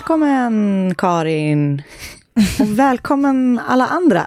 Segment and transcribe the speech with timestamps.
[0.00, 1.82] Välkommen Karin.
[2.60, 4.26] Och välkommen alla andra.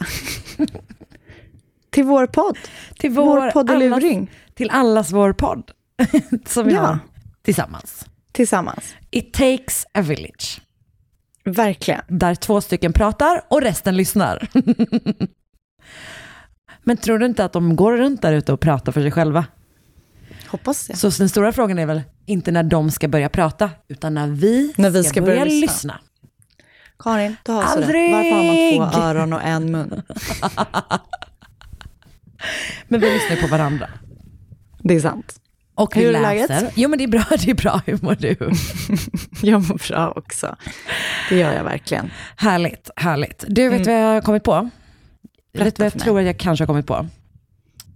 [1.89, 2.57] Till vår podd.
[2.99, 4.17] Till Vår vår, poddeluring.
[4.17, 5.71] allas, till allas vår podd.
[6.45, 6.81] som vi Ja.
[6.81, 6.99] har
[7.41, 8.05] tillsammans.
[8.31, 8.95] Tillsammans.
[9.11, 10.61] It takes a village.
[11.45, 12.01] Verkligen.
[12.07, 14.47] Där två stycken pratar och resten lyssnar.
[16.83, 19.45] Men tror du inte att de går runt där ute och pratar för sig själva?
[20.53, 20.95] Hoppas det.
[20.97, 24.73] Så den stora frågan är väl inte när de ska börja prata, utan när vi,
[24.77, 25.65] När vi ska, ska börja, börja lyssna.
[25.73, 25.99] lyssna.
[26.99, 27.63] Karin, du har.
[27.63, 28.11] Aldrig!
[28.11, 30.01] Varför har man två öron och en mun?
[32.87, 33.89] Men vi lyssnar på varandra.
[34.79, 35.39] Det är sant.
[35.75, 36.71] Och Hur vi är läget?
[36.75, 37.81] Jo men det är bra, det är bra.
[37.85, 38.35] Hur mår du?
[39.49, 40.55] Jag mår bra också.
[41.29, 42.11] Det gör jag verkligen.
[42.37, 43.43] Härligt, härligt.
[43.47, 44.69] Du, vet vad jag har kommit på?
[45.53, 47.07] Berätta vet vad jag tror att jag kanske har kommit på?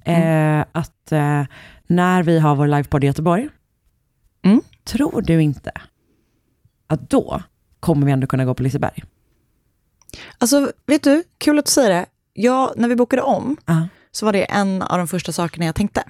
[0.06, 1.44] Eh, att eh,
[1.88, 3.50] när vi har vår livepodd i Göteborg,
[4.46, 4.62] Mm.
[4.84, 5.72] tror du inte
[6.88, 7.42] att då
[7.80, 9.04] kommer vi ändå kunna gå på Liseberg?
[10.38, 12.06] Alltså, vet du, kul att du säger det.
[12.34, 13.88] Jag, när vi bokade om Ja.
[14.12, 16.04] så var det en av de första sakerna jag tänkte.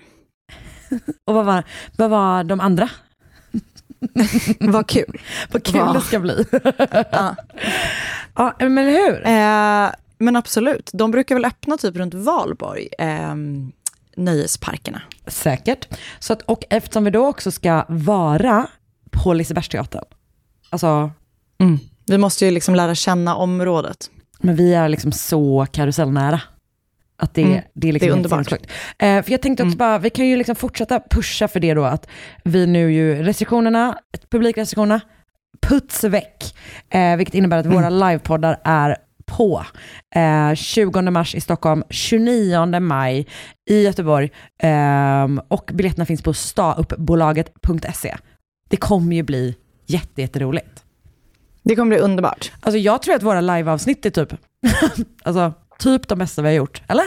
[1.26, 1.64] Och vad var,
[1.98, 2.90] vad var de andra?
[4.60, 5.22] Vad kul.
[5.52, 5.94] Vad kul Va?
[5.94, 6.46] det ska bli.
[7.12, 7.36] Ja.
[8.36, 9.26] ja, men hur?
[9.28, 13.36] Eh, men absolut, de brukar väl öppna typ runt Valborg, eh,
[14.18, 15.02] nöjesparkerna.
[15.28, 15.88] Säkert.
[16.20, 18.68] Så att, och eftersom vi då också ska vara
[19.12, 20.04] på Lisebergsteatern,
[20.70, 21.12] alltså
[22.08, 24.10] Vi måste ju liksom lära känna området.
[24.40, 26.42] Men vi är liksom så karusellnära.
[27.20, 27.62] Att det, Mm.
[27.74, 28.52] det är liksom Det är underbart.
[29.00, 31.84] Eh, för jag tänkte också bara, vi kan ju liksom fortsätta pusha för det då
[31.84, 32.08] att
[32.44, 33.98] vi nu ju, restriktionerna,
[34.30, 35.02] publikrestriktionerna,
[35.62, 36.56] puts väck.
[36.90, 38.98] Eh, vilket innebär att våra livepoddar är
[39.28, 39.66] på.
[40.16, 43.28] Eh, 20 mars i Stockholm, 29 maj
[43.70, 44.32] i Göteborg
[44.64, 48.18] ehm, och biljetterna finns på stauppbolaget.se.
[48.70, 49.56] Det kommer ju bli
[49.86, 50.84] jätte, jätteroligt.
[51.64, 52.52] Det kommer bli underbart.
[52.60, 54.34] Alltså jag tror att våra liveavsnitt är typ,
[55.24, 57.06] alltså, typ de bästa vi har gjort, eller?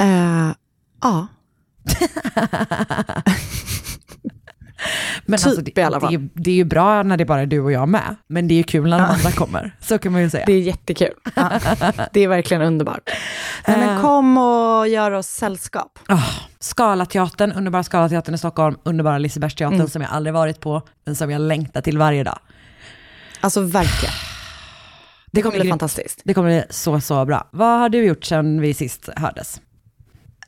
[0.00, 0.52] Eh,
[1.02, 1.26] ja,
[5.26, 6.10] Men Typ alltså, det, i alla fall.
[6.12, 8.48] Det, är, det är ju bra när det bara är du och jag med, men
[8.48, 9.76] det är ju kul när de andra kommer.
[9.80, 10.44] Så kan man ju säga.
[10.46, 11.14] det är jättekul.
[11.34, 11.50] Ja,
[12.12, 13.10] det är verkligen underbart.
[13.68, 14.00] Nej, men Eh.
[14.02, 15.98] kom och gör oss sällskap.
[16.08, 16.30] Oh,
[16.60, 19.88] Skalateatern, underbara Skalateatern i Stockholm, underbara Lisebergsteatern Mm.
[19.88, 22.38] som jag aldrig varit på, men som jag längtar till varje dag.
[23.40, 24.14] Alltså verkligen.
[25.32, 26.20] Det kommer bli fantastiskt.
[26.24, 27.48] Det kommer bli så, så bra.
[27.50, 29.60] Vad har du gjort sedan vi sist hördes?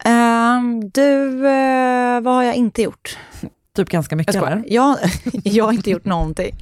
[0.05, 3.19] Ehm, du, eh, vad har jag inte gjort?
[3.77, 4.65] Typ ganska mycket eller?
[4.67, 4.99] Jag,
[5.45, 6.57] jag har inte gjort någonting.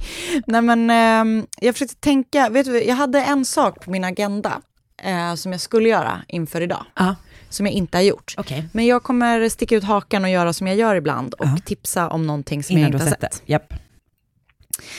[0.47, 4.61] Nej men ehm, jag försökte tänka, vet du, jag hade en sak på min agenda
[5.03, 7.15] eh, som jag skulle göra inför idag, Ja,
[7.49, 8.33] som jag inte har gjort.
[8.37, 8.67] okej.
[8.71, 11.57] Men jag kommer sticka ut hakan och göra som jag gör ibland och Ja.
[11.65, 13.41] tipsa om någonting som Innan jag inte har sett sett.
[13.45, 13.51] det.
[13.53, 13.73] Japp.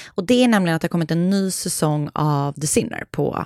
[0.06, 3.44] Och det är nämligen att det har kommit en ny säsong av The Sinner på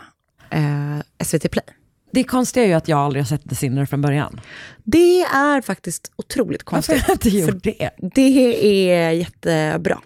[0.51, 1.65] eh, SVT Play.
[2.13, 4.41] Det konstiga är ju att jag aldrig har sett The Sinner från början.
[4.85, 7.33] Det är faktiskt otroligt Varför har konstigt.
[7.33, 7.91] jag inte gjort det?
[8.15, 9.99] Det är jättebra.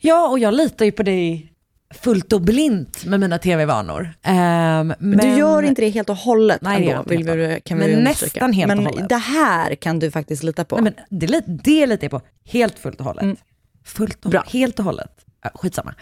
[0.00, 1.52] Ja, och jag litar ju på dig
[1.94, 4.14] fullt och blint med mina tv-vanor.
[4.22, 7.86] Ehm, Men du gör inte det helt och hållet Nej, ändå, vill vi, kan Men
[7.88, 8.34] vi understryka.
[8.34, 9.08] nästan helt och Men hållet.
[9.08, 10.76] det här kan du faktiskt lita på.
[10.80, 13.22] Nej, men det, det litar jag på helt fullt och hållet.
[13.22, 13.36] Mm.
[13.84, 14.44] Fullt och, Bra.
[14.48, 15.10] Helt och hållet.
[15.54, 15.94] Skitsamma.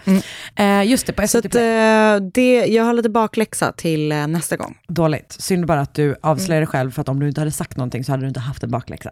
[0.56, 1.64] Eh, just det, på SVT att, Play.
[1.64, 4.78] eh, det, jag har lite bakläxa till eh, nästa gång.
[4.88, 5.32] Dåligt.
[5.38, 8.04] Synd bara att du avslöjar dig själv för att om du inte hade sagt någonting
[8.04, 9.10] så hade du inte haft en bakläxa.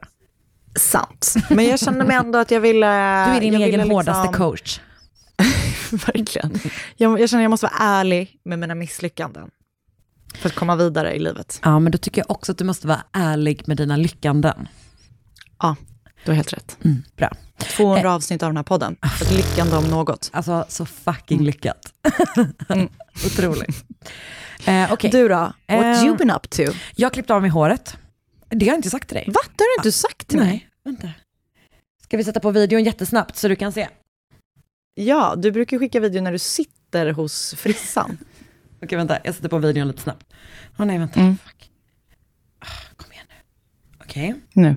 [0.78, 1.34] Sant.
[1.50, 2.86] Men jag kände mig ändå att jag ville...
[2.86, 4.80] Du är din egen ville hårdaste liksom- coach.
[6.06, 6.58] Verkligen.
[6.96, 9.50] Jag, jag känner att jag måste vara ärlig med mina misslyckanden.
[10.34, 11.60] För att komma vidare i livet.
[11.64, 14.68] Ja, men då tycker jag också att du måste vara ärlig med dina lyckanden.
[15.58, 15.76] Ja,
[16.24, 16.76] du har helt rätt.
[16.84, 17.30] Mm, bra.
[17.58, 18.96] 200 avsnitt av den här podden.
[19.22, 20.30] Ett lyckande om något.
[20.32, 21.92] Alltså så fucking lyckat.
[23.26, 23.84] Otroligt.
[24.66, 25.34] Eh, Okej, Du då?
[25.34, 26.62] What Eh, you been up to?
[26.96, 27.96] jag klippte av mig håret.
[28.48, 29.24] Det har jag inte sagt till dig.
[29.26, 29.40] Va?
[29.56, 30.46] Det har du inte sagt till mig.
[30.48, 31.08] Nej, vänta.
[32.02, 33.88] Ska vi sätta på videon jättesnabbt så du kan se?
[34.94, 38.18] Ja, du brukar skicka video när du sitter hos frissan.
[38.82, 39.18] Okej, vänta.
[39.24, 40.26] Jag sätter på videon lite snabbt.
[40.78, 41.20] Åh nej, vänta.
[41.20, 41.36] Mm.
[41.44, 41.70] Fuck.
[42.58, 42.66] Ah,
[42.96, 43.34] kom igen nu.
[44.04, 44.34] Okej.
[44.52, 44.76] nu.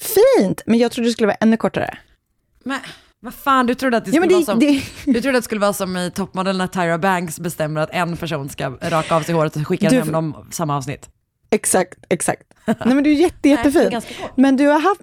[0.00, 0.62] Fint!
[0.66, 1.98] Men jag trodde det skulle vara ännu kortare.
[2.64, 2.80] Men
[3.20, 5.04] vad fan, du trodde att det Ja, skulle men vara det, som...
[5.04, 7.90] det, Du trodde att det skulle vara som i Toppmodell när Tyra Banks bestämmer att
[7.92, 11.08] en person ska raka av sig håret och skicka Du- hem dem samma avsnitt.
[11.50, 12.42] exakt, exakt.
[12.66, 14.00] Nej men du är jätte, det jättefin.
[14.36, 15.00] Men du har haft...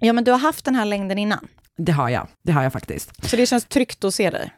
[0.00, 1.48] Ja men du har haft den här längden innan.
[1.76, 3.26] Det har jag, det har jag faktiskt.
[3.30, 4.52] Så det känns tryggt att se dig.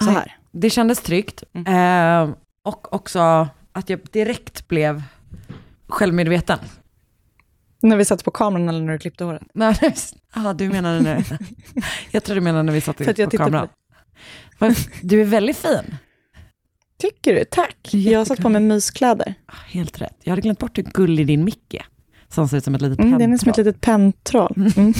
[0.00, 0.36] Så här.
[0.52, 1.42] Det kändes tryggt.
[1.66, 2.30] Eh,
[2.64, 5.02] och också att jag direkt blev
[5.88, 6.58] självmedveten.
[7.82, 9.42] När vi satt på kameran eller när du klippte håret.
[9.54, 9.74] Men,
[10.34, 11.24] ja, du menade nu.
[12.10, 13.68] Jag tror du menade när vi satt För på på kameran.
[14.58, 15.96] Men Du är väldigt fin.
[16.98, 17.44] Tycker du?
[17.44, 17.94] Tack.
[17.94, 19.34] Jag har satt på mig myskläder.
[19.46, 20.16] Ah, Helt rätt.
[20.22, 21.86] Jag hade glömt bort hur gullig din mick är.
[22.28, 24.54] Som ser ut som ett litet Mm, den är som ett litet penntroll.
[24.76, 24.94] Mm.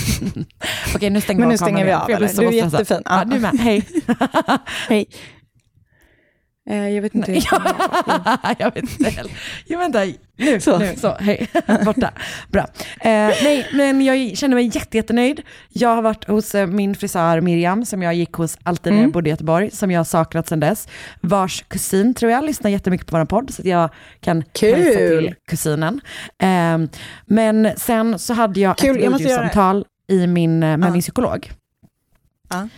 [0.94, 3.02] Okej, nu stänger Men nu stänger vi av, så Du är jättefin.
[3.04, 3.24] Ja, Ja.
[3.24, 3.58] du med.
[3.60, 3.88] Hej.
[4.88, 5.06] Hej.
[6.70, 7.32] Eh, jag vet inte.
[8.58, 9.32] jag vet inte heller.
[9.66, 10.04] Jo, vänta.
[10.36, 10.78] Nu, Så.
[10.78, 11.48] nu, så, hej.
[11.84, 12.10] Borta.
[12.48, 12.62] Bra.
[13.00, 13.10] Eh,
[13.42, 15.42] nej, men jag känner mig jätte, jättenöjd.
[15.68, 19.02] Jag har varit hos eh, min frisör Miriam, som jag gick hos alltid när jag
[19.04, 19.10] Mm.
[19.12, 20.88] bodde i Göteborg, som jag har saknat sedan dess.
[21.20, 23.90] Vars kusin, tror jag, lyssnar jättemycket på vår podd, så att jag
[24.20, 24.74] kan Kul.
[24.74, 26.00] hälsa till kusinen.
[26.42, 26.78] Eh,
[27.26, 30.92] men sen så hade jag Kul, ett videosamtal i min, eh, med Ja.
[30.92, 31.50] min psykolog.
[32.50, 32.68] Ja.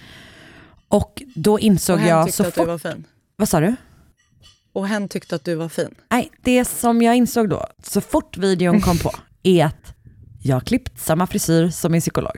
[0.89, 2.81] Och då insåg Och jag så att du fort...
[3.37, 3.77] Vad sa du?
[4.73, 5.95] Och hen tyckte att du var fin.
[6.11, 9.13] Nej, det som jag insåg då, så fort videon kom på,
[9.43, 9.95] är att
[10.43, 12.37] jag har klippt samma frisyr som min psykolog.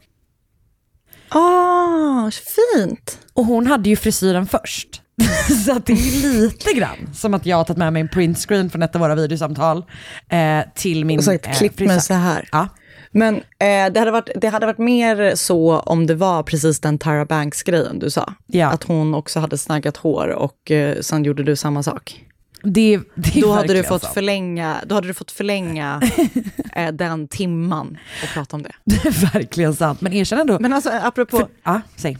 [1.28, 3.18] Ah, fint.
[3.32, 5.02] Och hon hade ju frisyren först.
[5.64, 8.70] så att det är lite grann som att jag har tagit med mig en printscreen
[8.70, 9.84] från ett av våra videosamtal
[10.28, 12.48] eh, till min Och sagt, eh, klipp mig så här.
[12.52, 12.68] Ja,
[13.14, 16.98] Men eh, det, hade varit, det hade varit mer så om det var precis den
[16.98, 18.34] Tyra Banks-grejen du sa.
[18.46, 18.68] Ja.
[18.68, 22.24] Att hon också hade snaggat hår och eh, sen gjorde du samma sak.
[22.62, 24.14] det, det Då hade, du fått sant.
[24.14, 26.02] förlänga, då hade du fått förlänga
[26.72, 28.72] eh, den timman och prata om det.
[28.84, 30.00] Det är verkligen sant.
[30.00, 30.58] Men erkänn ändå.
[30.60, 31.36] Men alltså apropå...
[31.36, 32.18] för, ja, säg.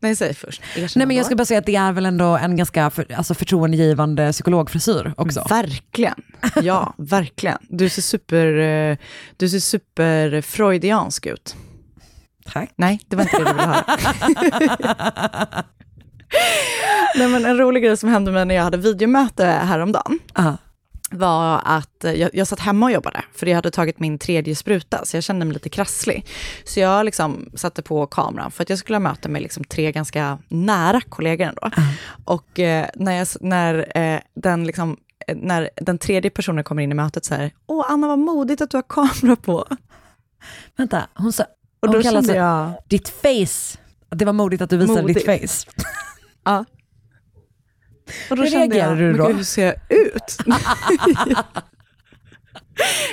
[0.00, 0.62] Nej, säg först.
[0.96, 3.34] Nej men jag ska bara säga att det är väl ändå en ganska för, alltså
[3.34, 5.46] förtroendegivande psykologfrisyr också.
[5.48, 6.14] Verkligen.
[6.62, 7.58] Ja, verkligen.
[7.68, 8.96] Du ser super, eh,
[9.36, 11.56] du ser super freudiansk ut.
[12.52, 12.70] Tack.
[12.76, 13.84] Nej, det var inte det du ville höra.
[17.16, 20.56] Nej, men en rolig grej som hände mig när jag hade videomöte häromdagen Ja.
[21.14, 24.56] Var att eh, jag, jag satt hemma och jobbade, för jag hade tagit min tredje
[24.56, 26.26] spruta, så jag kände mig lite krasslig.
[26.64, 29.92] Så jag liksom satte på kameran för att jag skulle ha möte med liksom tre
[29.92, 31.70] ganska nära kollegor ändå.
[32.24, 34.96] Och eh, när, jag, när, eh, den liksom,
[35.28, 38.62] eh, när den tredje personen kommer in i mötet så här, åh Anna vad modigt
[38.62, 39.66] att du har kamera på.
[40.76, 41.48] Vänta, hon sa, Och
[41.88, 43.78] hon då kallade kände sig- jag, ditt face,
[44.10, 45.26] det var modigt att du visade Modigt.
[45.26, 45.70] ditt face.
[46.44, 46.64] ja.
[48.30, 49.26] Och då Hur reagerade du då?
[49.26, 50.38] gud, hur ser jag ut?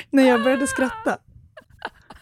[0.10, 1.18] när jag började skratta.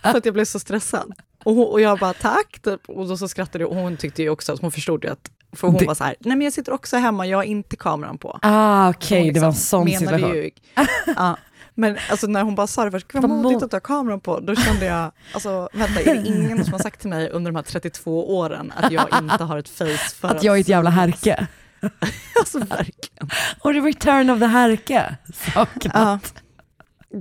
[0.02, 1.14] För att jag blev så stressad.
[1.44, 2.90] Och, hon, och jag bara tack, typ.
[2.90, 5.32] och då så skrattade jag och hon tyckte ju också att hon förstod ju att,
[5.56, 7.76] för hon Det- var så här, nej men jag sitter också hemma, jag har inte
[7.76, 8.40] kameran på.
[8.42, 10.34] Ah, okej, Hon det var en liksom sån situation.
[10.36, 10.52] Ju,
[11.16, 11.38] ja,
[11.76, 13.82] men alltså när hon bara sa det först, gud vad modigt mod- att du har
[13.82, 17.30] kameran på, då kände jag, alltså vänta, är det ingen som har sagt till mig
[17.30, 20.62] under de här 32 åren att jag inte har ett face för Att jag är
[20.62, 21.48] ett jävla härke.
[22.40, 23.30] Alltså verkligen.
[23.60, 25.16] Och the return of the härke.
[25.54, 25.94] Saknat.
[25.94, 26.20] Ja.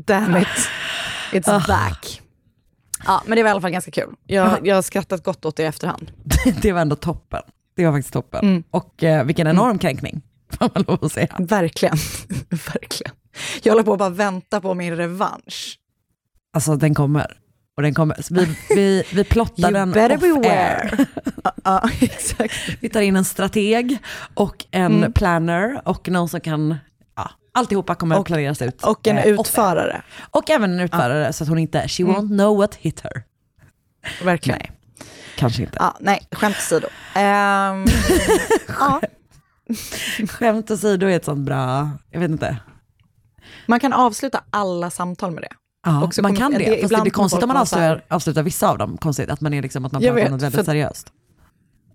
[0.07, 0.49] Damn it,
[1.33, 1.65] it's Ah.
[1.69, 2.23] back.
[3.07, 4.15] Ja, men det var i alla fall ganska kul.
[4.27, 6.11] Jag, jag har skrattat gott åt det i efterhand.
[6.63, 7.43] Det var ändå toppen.
[7.77, 8.45] Det var faktiskt toppen.
[8.49, 8.63] Mm.
[8.71, 10.23] Och eh, vilken enorm kränkning,
[10.59, 11.37] får man lov att säga.
[11.39, 11.97] Verkligen.
[12.51, 13.13] verkligen.
[13.63, 15.79] Jag håller på att bara vänta på min revansch.
[16.53, 17.37] Alltså den kommer.
[17.79, 18.17] Och den kommer.
[18.31, 20.51] Vi, vi, vi plottar den off beware.
[20.51, 21.07] air.
[21.65, 22.55] Ja, exakt.
[22.81, 23.99] Vi tar in en strateg
[24.35, 25.13] och en Mm.
[25.13, 26.77] planner och någon som kan,
[27.17, 28.85] ja, alltihopa kommer Och- planeras ut.
[28.85, 30.03] Och en eh, utförare.
[30.31, 32.15] Och även en utförare så att hon inte, she Mm.
[32.17, 33.23] won't know what hit her.
[34.25, 34.59] Verkligen.
[34.59, 34.71] Nej.
[35.37, 35.77] kanske inte.
[35.81, 36.89] Ja, nej, skämt åsido.
[37.15, 37.85] Ehm,
[38.69, 39.01] ja,
[40.29, 42.57] Skämt åsido är ett sånt bra, jag vet inte.
[43.67, 45.49] man kan avsluta alla samtal med det.
[45.87, 48.43] Ja, Och så man kan det, det- fast det blir konstigt om man avslutar, avslutar
[48.43, 48.97] vissa av dem.
[48.97, 51.13] Konstigt att man är liksom att man pratar om vet, något väldigt för- seriöst.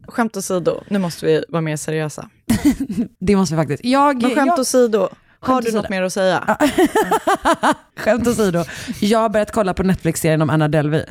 [0.08, 2.30] Skämt åsido, nu måste vi vara mer seriösa.
[3.20, 3.86] Det måste vi faktiskt.
[3.86, 5.10] Jag, Men skämt jag, åsido,
[5.40, 6.58] har du något mer att säga?
[7.98, 8.63] skämt åsido,
[9.02, 11.06] jag har börjat kolla på Netflix-serien om Anna Delvey.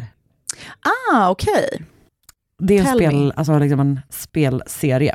[1.14, 1.82] Ah, okej.
[2.58, 5.14] Det är en, spel, alltså liksom en spelserie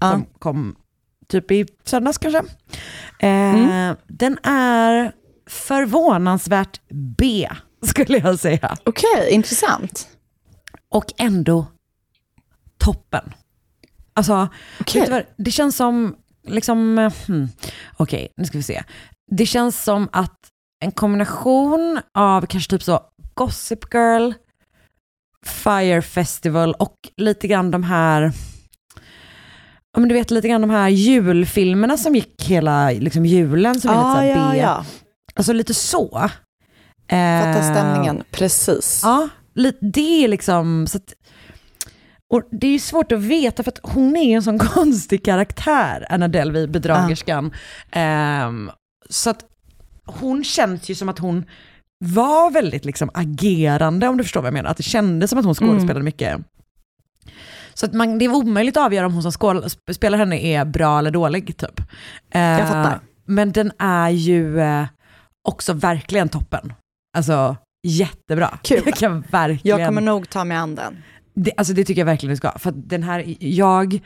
[0.00, 0.10] Ja.
[0.10, 0.76] som kom
[1.28, 2.38] typ i söndags kanske.
[3.18, 3.96] Eh, Mm.
[4.06, 5.12] Den är
[5.46, 6.80] förvånansvärt
[7.18, 7.48] B,
[7.86, 8.76] skulle jag säga.
[8.84, 10.08] Okej, intressant.
[10.88, 11.66] Och ändå
[12.78, 13.32] toppen.
[14.14, 14.48] Alltså,
[14.92, 17.48] du vad, det känns som, liksom, hmm,
[17.96, 18.82] okej, nu ska vi se.
[19.30, 20.38] Det känns som att
[20.84, 23.00] en kombination av kanske typ så
[23.34, 24.32] Gossip Girl,
[25.46, 28.32] Fire Festival och lite grann de här,
[29.96, 33.94] men du vet lite grann de här julfilmerna som gick hela liksom julen som är
[33.94, 34.58] lite så Ah, här ja, B.
[34.58, 34.84] ja.
[35.34, 36.30] Alltså lite så.
[37.10, 39.00] Fattar Eh, stämningen, precis.
[39.04, 39.28] Ja,
[39.80, 40.86] det är liksom...
[40.86, 41.14] Så att,
[42.34, 46.06] och det är ju svårt att veta för att hon är en sån konstig karaktär,
[46.10, 47.52] Anna Delvey, bedragerskan.
[47.90, 48.70] Ehm,
[49.10, 49.44] så att
[50.04, 51.44] hon känns ju som att hon
[52.04, 54.70] var väldigt liksom agerande, om du förstår vad jag menar.
[54.70, 56.40] Att det kändes som att hon skådespelade mycket.
[57.74, 60.98] Så att man, det är omöjligt att avgöra om hon som skådespelar henne är bra
[60.98, 61.56] eller dålig.
[61.56, 61.80] Typ.
[62.30, 63.00] Jag fattar.
[63.26, 64.86] Men den är ju eh,
[65.48, 66.72] också verkligen toppen.
[67.16, 68.58] Alltså jättebra.
[68.62, 68.82] Kul.
[68.84, 69.78] Jag kan verkligen...
[69.78, 70.96] Jag kommer nog ta mig an den.
[71.34, 72.58] det, alltså det tycker jag verkligen du ska.
[72.58, 74.00] För den här, jag...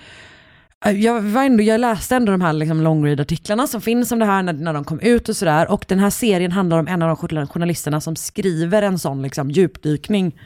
[0.95, 4.25] Jag, var ändå, jag läste ändå de här liksom long read-artiklarna som finns om det
[4.25, 5.71] här när, när de kom ut och sådär.
[5.71, 9.23] Och den här serien handlar om en av de journal- journalisterna som skriver en sån
[9.23, 10.40] liksom djupdykning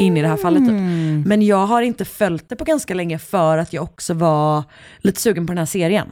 [0.00, 0.62] in i det här fallet.
[0.62, 1.26] Typ.
[1.26, 4.62] Men jag har inte följt det på ganska länge för att jag också var
[4.98, 6.08] lite sugen på den här serien.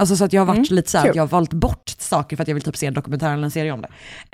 [0.00, 1.88] Alltså så att jag har varit Mm, lite så här, att jag har valt bort
[1.98, 3.90] saker för att jag vill typ se en dokumentär eller en serie om det.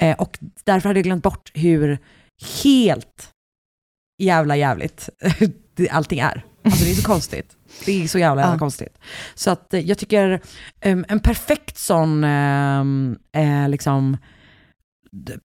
[0.06, 1.98] Eh, och därför hade jag glömt bort hur
[2.64, 3.28] helt
[4.22, 5.08] jävla jävligt
[5.90, 6.44] allting är.
[6.64, 7.56] Alltså det är så konstigt.
[7.86, 8.58] Det är så jävla, jävla Ja.
[8.58, 8.98] konstigt.
[9.34, 10.40] Så att eh, jag tycker
[10.80, 14.16] em, en perfekt sån um, eh, liksom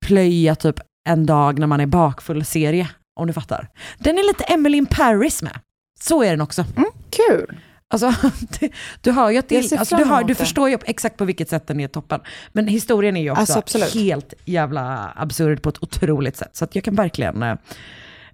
[0.01, 0.79] plöja typ
[1.09, 3.69] en dag när man är bakfull serie, om du fattar.
[3.97, 5.59] Den är lite Emily in Paris med.
[5.99, 6.65] Så är den också.
[7.09, 7.59] Kul.
[7.93, 8.13] Alltså,
[8.59, 8.69] du,
[9.01, 11.67] du hör ju att det, alltså, du, hör, du förstår ju exakt på vilket sätt
[11.67, 12.19] den är toppen.
[12.53, 16.55] Men historien är ju också Alltså, helt jävla absurd på ett otroligt sätt.
[16.55, 17.55] Så jag kan verkligen, eh,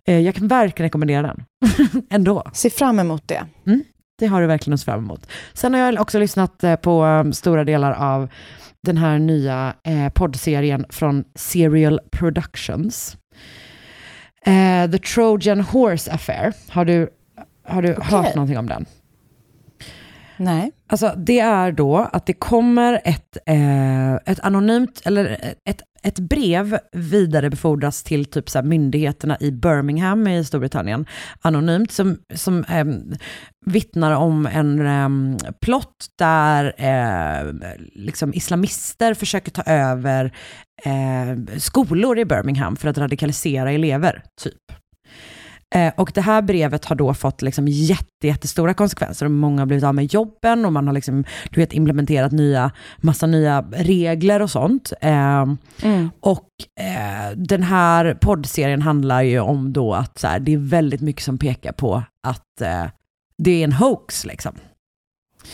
[0.08, 1.44] eh, jag kan verkligen rekommendera den.
[2.10, 2.44] Ändå.
[2.54, 3.46] Se fram emot det.
[4.20, 5.28] Det har du verkligen att se fram emot.
[5.54, 8.30] Sen har jag också lyssnat eh, på eh, stora delar av
[8.84, 13.18] den här nya eh, poddserien från Serial Productions.
[14.46, 16.54] Eh, The Trojan Horse Affair.
[16.70, 17.10] Har du,
[17.68, 18.86] har du hört någonting om den?
[20.42, 20.72] Nej.
[20.88, 26.78] Alltså det är då att det kommer ett, eh, ett anonymt, eller ett, ett brev
[26.92, 31.06] vidarebefordras till typ så här myndigheterna i Birmingham i Storbritannien,
[31.42, 32.86] anonymt, som, som eh,
[33.66, 37.54] vittnar om en eh, plott där eh,
[37.94, 40.34] liksom islamister försöker ta över
[40.86, 44.82] eh, skolor i Birmingham för att radikalisera elever, typ.
[45.76, 49.26] Eh, och det här brevet har då fått liksom jätte, jättestora konsekvenser.
[49.26, 52.72] Och många har blivit av med jobben och man har liksom, du vet, implementerat nya,
[52.98, 54.94] massa nya regler och sånt.
[55.02, 55.46] Eh,
[56.20, 56.50] och
[56.80, 61.24] eh, den här poddserien handlar ju om då att så här, det är väldigt mycket
[61.24, 62.86] som pekar på att eh,
[63.38, 64.26] det är en hoax.
[64.26, 64.56] Liksom.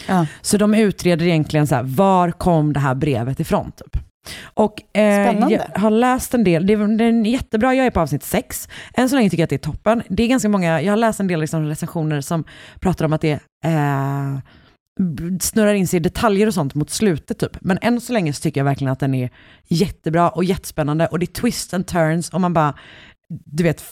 [0.07, 0.25] Ja.
[0.41, 3.71] Så de utreder egentligen så här, var kom det här brevet ifrån?
[3.71, 4.06] Typ.
[4.43, 7.99] Och eh, jag har läst en del, det är, det är jättebra, jag är på
[7.99, 8.69] avsnitt sex.
[8.93, 10.03] Än så länge tycker jag att det är toppen.
[10.09, 12.43] Det är ganska många, jag har läst en del liksom recensioner som
[12.79, 14.37] pratar om att det eh,
[15.41, 17.57] snurrar in sig i detaljer och sånt mot slutet typ.
[17.61, 19.29] Men än så länge så tycker jag verkligen att den är
[19.67, 22.73] jättebra och jättespännande och det är twists and turns och man bara,
[23.29, 23.83] du vet,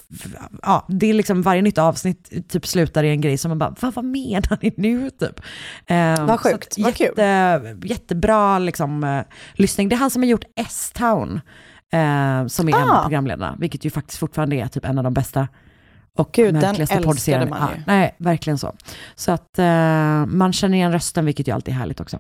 [0.61, 3.75] ja, det är liksom varje nytt avsnitt typ slutar i en grej som man bara,
[3.79, 5.39] vad, vad menar ni nu typ?
[5.87, 7.07] Eh, Vad sjukt, vad kul.
[7.07, 9.21] jätte, Jättebra liksom, eh,
[9.53, 9.89] lyssning.
[9.89, 11.41] Det är han som har gjort S-Town,
[11.93, 13.01] eh, som är en av Ah.
[13.01, 15.47] programledarna, vilket ju faktiskt fortfarande är typ en av de bästa
[16.17, 17.83] och Gud, den älskade man Ja, ju.
[17.87, 18.75] nej, verkligen så.
[19.15, 22.19] Så att eh, man känner igen rösten, vilket ju alltid är härligt också.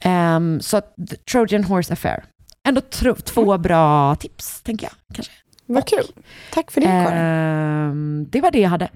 [0.00, 0.94] Ehm, så att
[1.32, 2.24] Trojan Horse Affair.
[2.68, 4.92] Ändå tro, två bra tips, tänker jag.
[5.14, 5.32] Kanske.
[5.68, 6.04] Vad kul.
[6.52, 7.18] Tack för det Karin.
[7.18, 8.88] Ehm, det var det jag hade.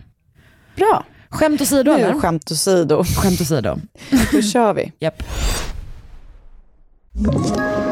[0.77, 1.05] Bra.
[1.29, 2.15] Skämt åsido, Nu eller?
[2.21, 3.05] skämt åsido.
[3.05, 3.77] Skämt åsido.
[4.33, 4.93] Då kör vi.
[4.99, 5.23] Japp.
[7.15, 7.92] Ett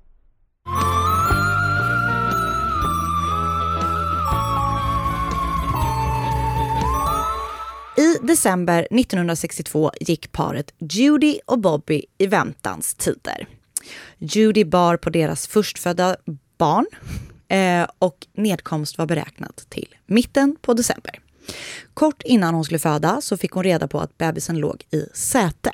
[8.01, 13.47] I december 1962 gick paret Judy och Bobby i väntans tider.
[14.17, 16.15] Judy bar på deras förstfödda
[16.57, 16.85] barn
[17.47, 21.19] eh, och nedkomst var beräknad till mitten på december.
[21.93, 25.71] Kort innan hon skulle föda så fick hon reda på att bebisen låg i säte.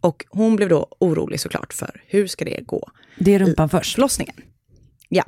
[0.00, 3.94] Och hon blev då orolig såklart för hur ska det gå Det är rumpan först.
[3.94, 4.36] förlossningen.
[5.08, 5.24] Ja.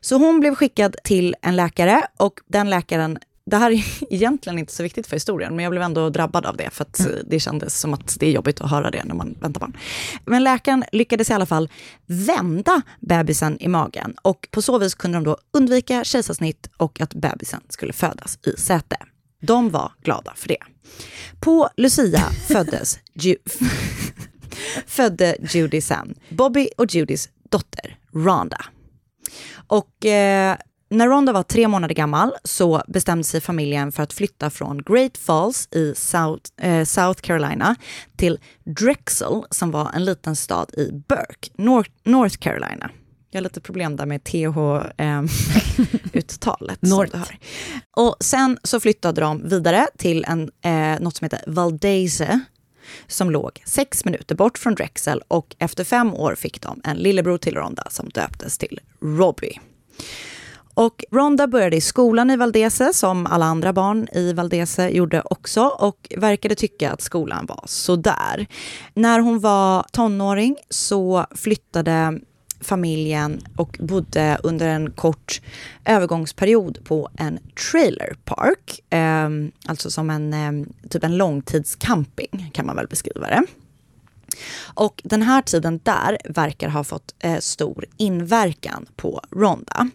[0.00, 3.84] Så hon blev skickad till en läkare och den läkaren, det här är
[4.14, 7.06] egentligen inte så viktigt för historien, men jag blev ändå drabbad av det för att
[7.26, 9.76] det kändes som att det är jobbigt att höra det när man väntar barn.
[10.24, 11.70] Men läkaren lyckades i alla fall
[12.06, 17.14] vända bebisen i magen och på så vis kunde de då undvika kejsarsnitt och att
[17.14, 18.96] bebisen skulle födas i säte.
[19.40, 20.58] De var glada för det.
[21.40, 23.36] På Lucia föddes Ju
[24.86, 28.64] födde Judy sen Bobby och Judys dotter Rhonda.
[29.66, 30.56] Och eh,
[30.94, 35.18] när Rhonda var tre månader gammal så bestämde sig familjen för att flytta från Great
[35.18, 37.76] Falls i South, eh, South Carolina
[38.16, 42.90] till Drexel som var en liten stad i Burke, North, North Carolina.
[43.30, 44.78] Jag har lite problem där med TH-uttalet.
[46.82, 47.32] North.
[47.96, 52.40] Och sen så flyttade de vidare till en, eh, något som heter Valdese
[53.06, 57.38] som låg sex minuter bort från Drexel och efter fem år fick de en lillebror
[57.38, 59.60] till Ronda som döptes till Robbie.
[60.74, 65.62] Och Ronda började i skolan i Valdese som alla andra barn i Valdese gjorde också
[65.62, 68.46] och verkade tycka att skolan var sådär.
[68.94, 72.20] När hon var tonåring så flyttade
[72.60, 75.40] familjen och bodde under en kort
[75.84, 77.38] övergångsperiod på en
[77.70, 78.80] trailer park.
[78.90, 79.28] Eh,
[79.66, 83.42] alltså som en, eh, typ en långtidscamping kan man väl beskriva det.
[84.74, 89.88] Och den här tiden där verkar ha fått eh, stor inverkan på Ronda.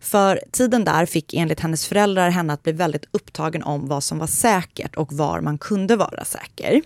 [0.00, 4.18] För tiden där fick enligt hennes föräldrar henne att bli väldigt upptagen om vad som
[4.18, 6.82] var säkert och var man kunde vara säker.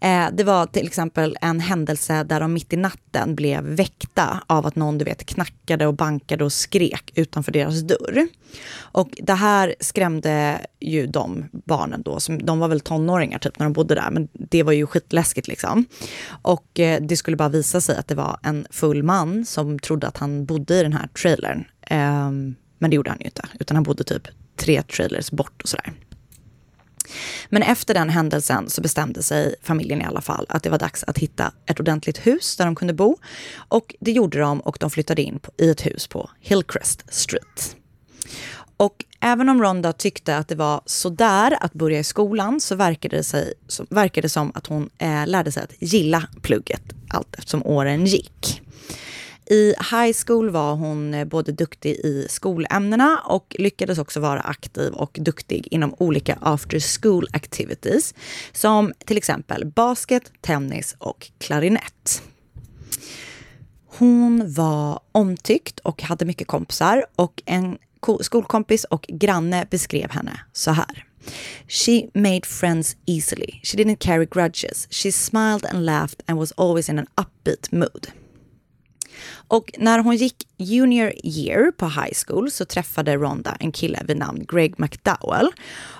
[0.00, 4.66] Eh, det var till exempel en händelse där de mitt i natten blev väckta av
[4.66, 8.28] att någon du vet knackade och bankade och skrek utanför deras dörr.
[8.78, 13.66] Och det här skrämde ju de barnen då, som, de var väl tonåringar typ när
[13.66, 15.86] de bodde där, men det var ju skitläskigt liksom.
[16.26, 20.06] Och eh, det skulle bara visa sig att det var en full man som trodde
[20.06, 21.64] att han bodde i den här trailern.
[21.80, 22.30] Eh,
[22.78, 25.92] men det gjorde han ju inte, utan han bodde typ tre trailers bort och sådär.
[27.48, 31.04] Men efter den händelsen så bestämde sig familjen i alla fall att det var dags
[31.04, 33.16] att hitta ett ordentligt hus där de kunde bo.
[33.68, 37.76] Och det gjorde de och de flyttade in på, i ett hus på Hillcrest Street.
[38.76, 43.16] Och även om Ronda tyckte att det var sådär att börja i skolan så verkade
[43.16, 47.34] det, sig, så verkade det som att hon eh, lärde sig att gilla plugget allt
[47.34, 48.62] eftersom åren gick.
[49.46, 54.92] I high school var hon eh, både duktig i skolämnena och lyckades också vara aktiv
[54.92, 58.14] och duktig inom olika after school activities
[58.52, 62.22] som till exempel basket, tennis och klarinett.
[63.86, 67.78] Hon var omtyckt och hade mycket kompisar och en
[68.20, 71.06] skolkompis och granne beskrev henne så här.
[71.68, 73.60] She made friends easily.
[73.62, 74.86] She didn't carry grudges.
[74.90, 78.08] She smiled and laughed and was always in an upbeat mood.
[79.48, 84.16] Och när hon gick junior year på high school så träffade Ronda en kille vid
[84.16, 85.52] namn Greg McDowell.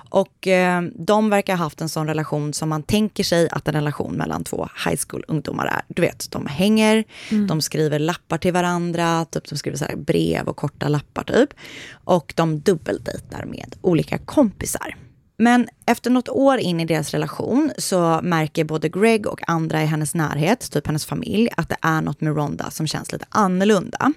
[0.09, 3.73] Och eh, de verkar ha haft en sån relation som man tänker sig att en
[3.73, 5.81] relation mellan två high school-ungdomar är.
[5.87, 7.03] Du vet, de hänger,
[7.47, 11.49] de skriver lappar till varandra, typ de skriver så brev och korta lappar typ.
[11.91, 14.95] Och de dubbeldejtar med olika kompisar.
[15.37, 19.85] Men efter något år in i deras relation så märker både Greg och andra i
[19.85, 24.13] hennes närhet, typ hennes familj, att det är något med Ronda som känns lite annorlunda.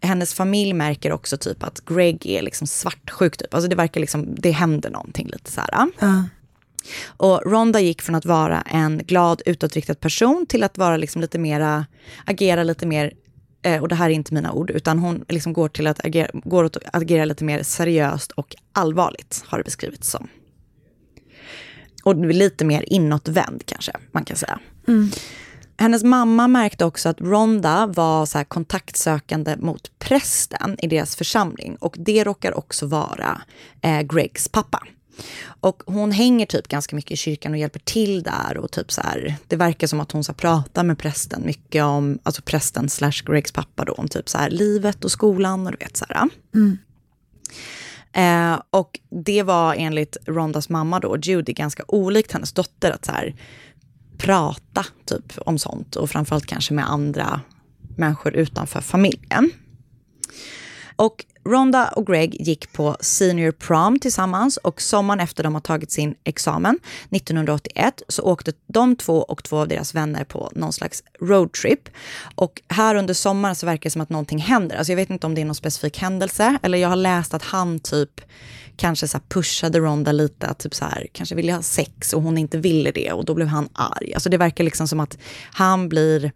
[0.00, 3.54] Hennes familj märker också typ att Greg är liksom svartsjuk, typ.
[3.54, 5.88] Alltså det verkar liksom, det händer någonting lite så här.
[7.06, 11.38] Och Ronda gick från att vara en glad utåtriktad person till att vara liksom lite
[11.38, 11.86] mera,
[12.24, 13.12] agera lite mer
[13.62, 16.30] eh, och det här är inte mina ord, utan hon liksom går till att agera,
[16.32, 20.28] går att agera lite mer seriöst och allvarligt, har det beskrivits som.
[22.04, 24.58] Och lite mer inåtvänd kanske, man kan säga.
[25.76, 31.96] hennes mamma märkte också att Ronda var så kontaktsökande mot prästen i deras församling och
[31.98, 33.42] det råkar också vara
[33.80, 34.86] eh, Gregs pappa.
[35.60, 39.00] Och hon hänger typ ganska mycket i kyrkan och hjälper till där och typ så
[39.00, 43.22] här, det verkar som att hon så pratar med prästen mycket om, alltså prästen slash
[43.26, 46.28] Gregs pappa då, om typ så här livet och skolan och du vet så här.
[48.14, 53.12] Eh, och det var enligt Rondas mamma då, Judy, ganska olikt hennes dotter att så
[53.12, 53.34] här,
[54.18, 57.40] prata typ om sånt och framförallt kanske med andra
[57.96, 59.50] människor utanför familjen.
[60.96, 65.92] Och Ronda och Greg gick på senior prom tillsammans och sommaren efter de har tagit
[65.92, 66.78] sin examen,
[67.10, 71.88] 1981, så åkte de två och två av deras vänner på någon slags roadtrip.
[72.34, 74.76] Och här under sommaren så verkar det som att någonting händer.
[74.76, 77.42] Alltså jag vet inte om det är någon specifik händelse, eller jag har läst att
[77.42, 78.20] han typ
[78.76, 82.38] kanske så pushade Ronda lite, att typ så här, kanske ville ha sex och hon
[82.38, 84.14] inte ville det och då blev han arg.
[84.14, 85.18] Alltså det verkar liksom som att
[85.52, 86.32] han blir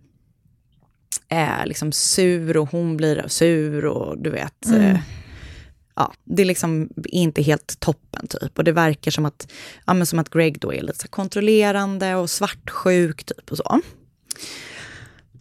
[1.29, 4.67] är liksom sur och hon blir sur och du vet.
[4.67, 4.99] Eh,
[5.97, 8.59] ja, det är liksom inte helt toppen typ.
[8.59, 9.53] Och det verkar som att,
[9.87, 13.81] ja, men som att Greg då är lite kontrollerande och svartsjuk typ och så.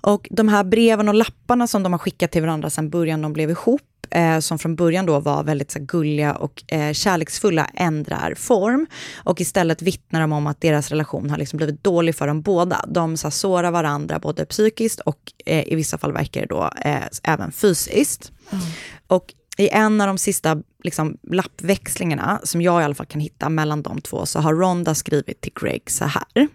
[0.02, 3.34] Och de här breven och lapparna som de har skickat till varandra sedan början de
[3.34, 8.36] blev ihop, eh, som från början då var väldigt så gulliga och eh, kärleksfulla, ändrar
[8.36, 8.88] form.
[9.15, 12.86] Och istället vittnar de om att deras relation har liksom blivit dålig för dem båda.
[12.88, 17.04] De så sårar varandra både psykiskt och eh, i vissa fall verkar det då eh,
[17.24, 18.32] även fysiskt.
[19.08, 23.50] Och i en av de sista liksom, lappväxlingarna, som jag i alla fall kan hitta
[23.50, 26.48] mellan de två, så har Ronda skrivit till Greg så här.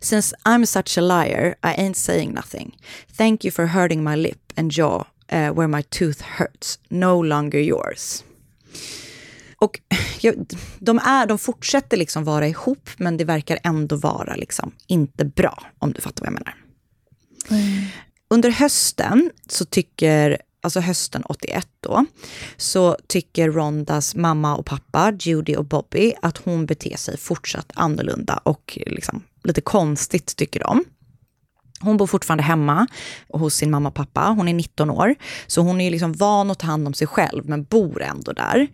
[0.00, 2.76] Since I'm such a liar, I ain't saying nothing.
[3.16, 6.78] Thank you for hurting my lip and jaw uh, where my tooth hurts.
[6.88, 8.24] No longer yours.
[9.56, 9.80] Och
[10.78, 15.62] de, är, de fortsätter liksom vara ihop, men det verkar ändå vara liksom inte bra,
[15.78, 16.54] om du fattar vad jag menar.
[18.28, 22.06] Under hösten så tycker, alltså hösten 81 då,
[22.56, 28.40] så tycker Rondas mamma och pappa, Judy och Bobby, att hon beter sig fortsatt annorlunda
[28.42, 30.84] och liksom lite konstigt tycker de.
[31.84, 32.86] Hon bor fortfarande hemma
[33.28, 34.34] hos sin mamma och pappa.
[34.36, 35.14] Hon är 19 år,
[35.46, 38.66] så hon är liksom van att ta hand om sig själv, men bor ändå där.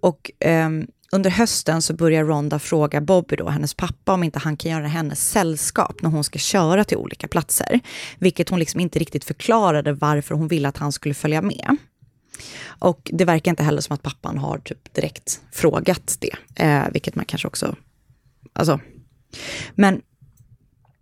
[0.00, 0.68] Och eh,
[1.14, 4.86] under hösten så börjar Ronda fråga Bobby, då, hennes pappa, om inte han kan göra
[4.86, 7.80] hennes sällskap när hon ska köra till olika platser.
[8.18, 11.76] Vilket hon liksom inte riktigt förklarade varför hon ville att han skulle följa med.
[12.64, 17.14] Och det verkar inte heller som att pappan har typ direkt frågat det, eh, vilket
[17.14, 17.76] man kanske också...
[18.52, 18.80] Alltså.
[19.74, 20.02] Men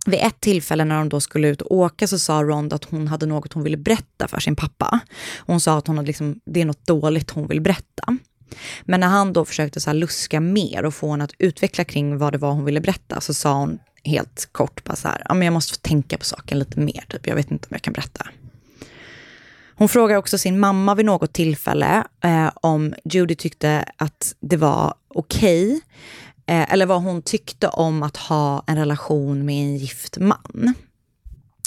[0.07, 3.09] vid ett tillfälle när de då skulle ut och åka så sa Rond att hon
[3.09, 5.01] hade något hon ville berätta för sin pappa.
[5.39, 8.19] Hon sa att hon hade liksom, det är något dåligt hon vill berätta.
[8.83, 12.19] Men när han då försökte så här luska mer och få henne att utveckla kring
[12.19, 15.35] vad det var hon ville berätta så sa hon helt kort bara så här, ja
[15.35, 17.27] men jag måste få tänka på saken lite mer, typ.
[17.27, 18.27] jag vet inte om jag kan berätta.
[19.75, 24.95] Hon frågar också sin mamma vid något tillfälle eh, om Judy tyckte att det var
[25.09, 25.81] okej,
[26.51, 30.75] eh, eller vad hon tyckte om att ha en relation med en gift man.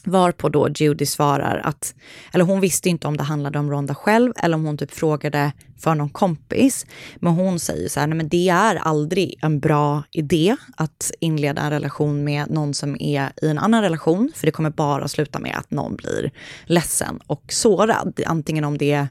[0.06, 1.96] Varpå då Judy svarar att,
[2.34, 5.52] eller hon visste inte om det handlade om Ronda själv eller om hon typ frågade
[5.80, 6.86] för någon kompis.
[7.15, 11.62] Men hon säger så här, nej men det är aldrig en bra idé att inleda
[11.62, 14.32] en relation med någon som är i en annan relation.
[14.36, 16.32] För det kommer bara sluta med att någon blir
[16.65, 18.19] ledsen och sårad.
[18.26, 19.08] Antingen om det är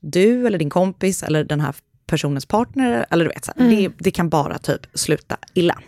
[0.00, 1.74] du eller din kompis eller den här
[2.10, 3.06] personens partner.
[3.10, 5.78] Eller du vet, så här, det, det kan bara typ sluta illa.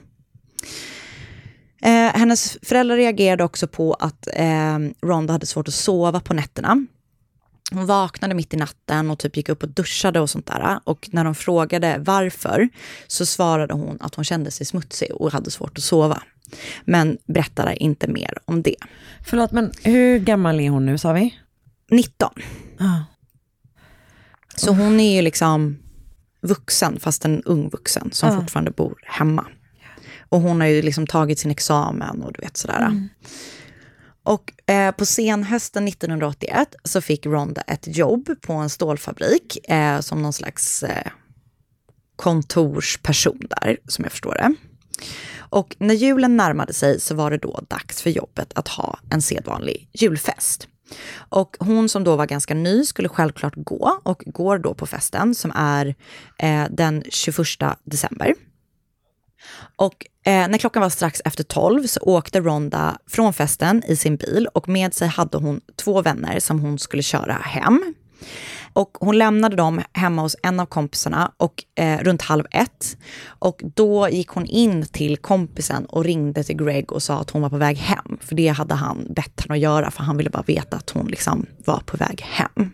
[1.83, 6.87] Eh, hennes föräldrar reagerade också på att eh, Ronda hade svårt att sova på nätterna.
[7.73, 10.81] Hon vaknade mitt i natten och typ gick upp och duschade och sånt där.
[10.85, 12.69] Och när de frågade varför
[13.07, 16.23] så svarade hon att hon kände sig smutsig och hade svårt att sova.
[16.85, 18.77] Men berättade inte mer om det.
[19.27, 21.35] Förlåt, men hur gammal är hon nu sa vi?
[21.91, 22.31] 19.
[22.79, 23.01] Ah.
[24.57, 25.82] Så hon är ju liksom
[26.43, 28.41] vuxen, fast en ung vuxen som Ja.
[28.41, 29.47] fortfarande bor hemma.
[30.29, 33.09] Och hon har ju liksom tagit sin examen och du vet sådär.
[34.25, 40.23] Och eh, på senhösten 1981 så fick Ronda ett jobb på en stålfabrik eh, som
[40.23, 41.11] någon slags eh,
[42.17, 44.55] kontorsperson där, som jag förstår det.
[45.39, 49.23] Och när julen närmade sig så var det då dags för jobbet att ha en
[49.23, 50.69] sedvanlig julfest.
[51.15, 55.35] Och hon som då var ganska ny skulle självklart gå och går då på festen
[55.35, 55.95] som är
[56.39, 57.47] eh, den 21
[57.85, 58.35] december.
[59.77, 64.17] Och eh, när klockan var strax efter 12 så åkte Ronda från festen i sin
[64.17, 67.95] bil och med sig hade hon två vänner som hon skulle köra hem.
[68.73, 72.97] Och hon lämnade dem hemma hos en av kompisarna och, eh, runt halv ett.
[73.27, 77.43] Och då gick hon in till kompisen och ringde till Greg och sa att hon
[77.43, 78.19] var på väg hem.
[78.21, 81.07] För det hade han bett henne att göra, för han ville bara veta att hon
[81.07, 82.73] liksom var på väg hem.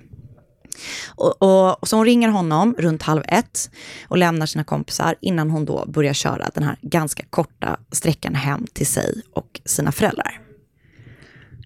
[1.07, 3.71] Och, och, och så hon ringer honom runt halv ett
[4.09, 8.67] och lämnar sina kompisar innan hon då börjar köra den här ganska korta sträckan hem
[8.73, 10.48] till sig och sina föräldrar.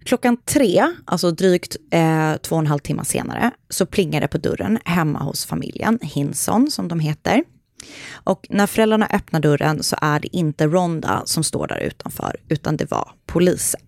[0.05, 4.39] Klockan tre, alltså drygt eh, två och en halv timme senare, så plingar det på
[4.39, 7.45] dörren hemma hos familjen, Hinson som de heter.
[8.13, 12.77] Och när föräldrarna öppnar dörren så är det inte Ronda som står där utanför, utan
[12.77, 13.81] det var polisen.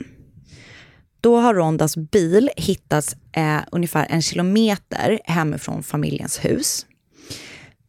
[1.21, 6.87] Då har Rondas bil hittats eh, ungefär en kilometer hemifrån familjens hus.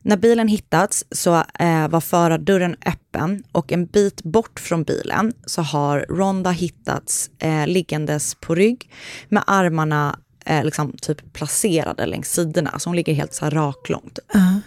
[0.07, 5.61] När bilen hittats så eh, var förardörren öppen och en bit bort från bilen så
[5.61, 8.89] har Ronda hittats eh, liggandes på rygg
[9.29, 12.79] med armarna eh, liksom typ placerade längs sidorna.
[12.79, 14.19] Så hon ligger helt så här raklångt.
[14.35, 14.57] Uh.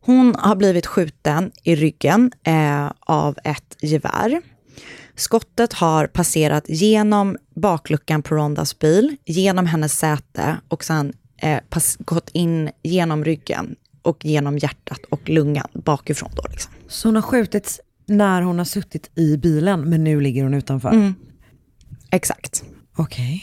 [0.00, 4.42] Hon har blivit skjuten i ryggen eh, av ett gevär.
[5.16, 11.96] Skottet har passerat genom bakluckan på Rondas bil, genom hennes säte och sen eh, pass,
[12.00, 16.30] gått in genom ryggen och genom hjärtat och lungan bakifrån.
[16.36, 16.72] Då, liksom.
[16.88, 20.88] Så hon har skjutits när hon har suttit i bilen, men nu ligger hon utanför?
[20.88, 21.14] Mm.
[22.10, 22.64] Exakt.
[22.96, 23.24] Okej.
[23.24, 23.40] Okay.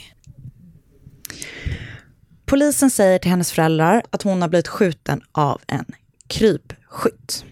[2.46, 5.86] Polisen säger till hennes föräldrar att hon har blivit skjuten av en
[6.28, 7.46] krypskytt.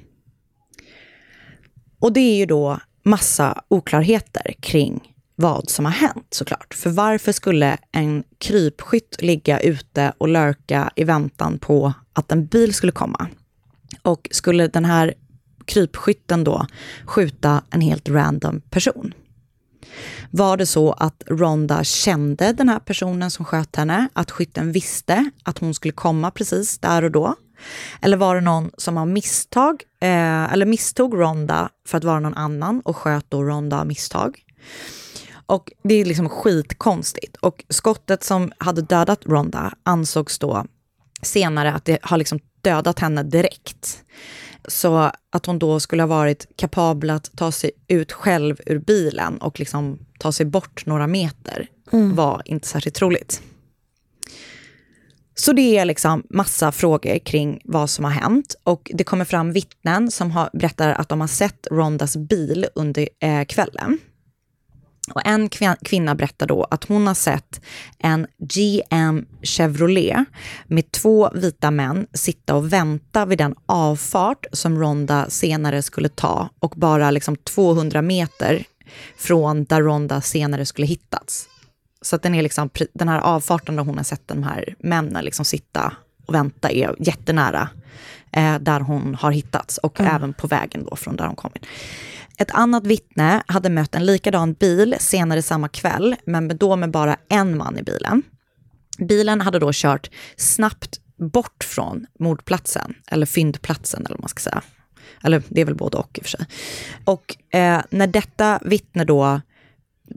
[2.00, 6.74] Och det är ju då massa oklarheter kring vad som har hänt såklart.
[6.74, 12.74] För varför skulle en krypskytt ligga ute och lurka i väntan på att en bil
[12.74, 13.28] skulle komma?
[14.02, 15.14] Och skulle den här
[15.66, 16.68] krypskytten då
[17.06, 19.14] skjuta en helt random person?
[20.32, 24.10] Var det så att Ronda kände den här personen som sköt henne?
[24.14, 27.36] Att skytten visste att hon skulle komma precis där och då?
[28.02, 32.34] Eller var det någon som av misstag, eh, eller misstog Ronda för att vara någon
[32.34, 34.44] annan och sköt då Ronda av misstag?
[35.48, 37.36] Och det är liksom skitkonstigt.
[37.36, 40.66] Och skottet som hade dödat Ronda ansågs då
[41.22, 44.04] senare att det har liksom dödat henne direkt.
[44.68, 49.38] Så att hon då skulle ha varit kapabel att ta sig ut själv ur bilen
[49.38, 52.16] och liksom ta sig bort några meter mm.
[52.16, 53.42] var inte särskilt troligt.
[55.36, 59.52] Så det är liksom massa frågor kring vad som har hänt och det kommer fram
[59.52, 64.00] vittnen som har, berättar att de har sett Rondas bil under eh, kvällen.
[65.14, 65.50] Och en
[65.84, 67.62] kvinna berättar då att hon har sett
[68.00, 70.26] en GM Chevrolet
[70.68, 76.50] med två vita män sitta och vänta vid den avfart som Ronda senare skulle ta
[76.60, 78.64] och bara liksom 200 meter
[79.18, 81.50] från där Ronda senare skulle hittats.
[82.02, 85.26] Så att den, är liksom, den här avfarten där hon har sett de här männen
[85.26, 85.94] liksom sitta
[86.26, 87.70] och vänta är jättenära
[88.32, 90.16] eh, där hon har hittats och mm.
[90.16, 91.66] även på vägen då från där hon kommit.
[92.40, 97.18] Ett annat vittne hade mött en likadan bil senare samma kväll, men då med bara
[97.30, 98.24] en man i bilen.
[99.00, 104.62] Bilen hade då kört snabbt bort från mordplatsen, eller fyndplatsen eller vad man ska säga.
[105.24, 106.46] Eller det är väl både och i och för sig.
[107.06, 109.42] Och eh, när detta vittne då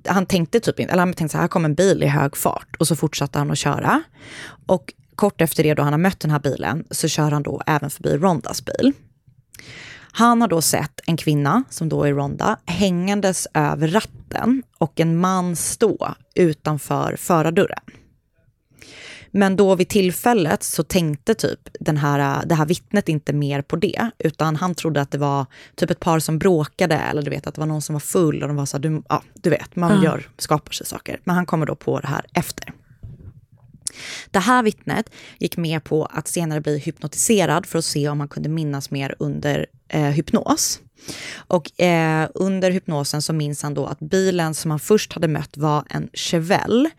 [0.06, 2.36] han tänkte typ inte, eller han tänkte så här, här kommer en bil i hög
[2.36, 4.02] fart och så fortsatte han att köra.
[4.66, 7.62] Och kort efter det då han har mött den här bilen så kör han då
[7.66, 8.92] även förbi Rondas bil.
[10.12, 15.16] Han har då sett en kvinna, som då är Ronda, hängandes över ratten och en
[15.16, 17.82] man stå utanför förardörren.
[19.30, 23.76] Men då vid tillfället så tänkte typ den här, det här vittnet inte mer på
[23.76, 27.46] det, utan han trodde att det var typ ett par som bråkade eller du vet
[27.46, 29.50] att det var någon som var full och de var så här, du, ja, du
[29.50, 31.20] vet, man gör, skapar sig saker.
[31.24, 32.72] Men han kommer då på det här efter.
[34.30, 38.28] Det här vittnet gick med på att senare bli hypnotiserad för att se om han
[38.28, 40.80] kunde minnas mer under eh, hypnos.
[41.36, 45.56] Och eh, under hypnosen så minns han då att bilen som han först hade mött
[45.56, 46.90] var en Chevelle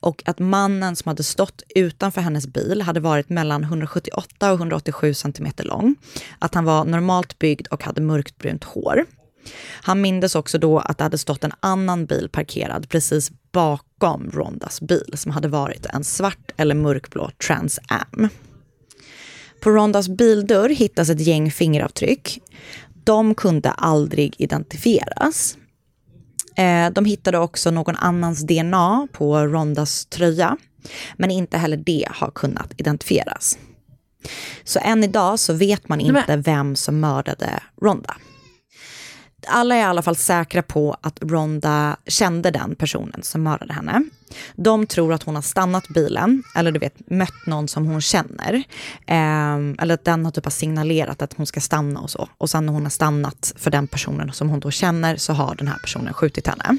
[0.00, 5.14] och att mannen som hade stått utanför hennes bil hade varit mellan 178 och 187
[5.14, 5.94] centimeter lång.
[6.38, 9.04] Att han var normalt byggd och hade mörkt brunt hår.
[9.82, 14.80] Han mindes också då att det hade stått en annan bil parkerad precis bakom Rondas
[14.80, 18.28] bil som hade varit en svart eller mörkblå Trans Am.
[19.60, 22.40] På Rondas bildörr hittas ett gäng fingeravtryck.
[23.04, 25.56] De kunde aldrig identifieras.
[26.56, 30.56] Eh, de hittade också någon annans DNA på Rondas tröja,
[31.16, 33.58] men inte heller det har kunnat identifieras.
[34.64, 38.16] Så än idag så vet man inte vem som mördade Ronda
[39.48, 44.04] alla är i alla fall säkra på att Ronda kände den personen som mördade henne.
[44.54, 48.54] De tror att hon har stannat bilen, eller du vet mött någon som hon känner.
[49.06, 52.28] Eh, eller att den har typ har signalerat att hon ska stanna och så.
[52.38, 55.54] Och sen när hon har stannat för den personen som hon då känner så har
[55.54, 56.78] den här personen skjutit henne.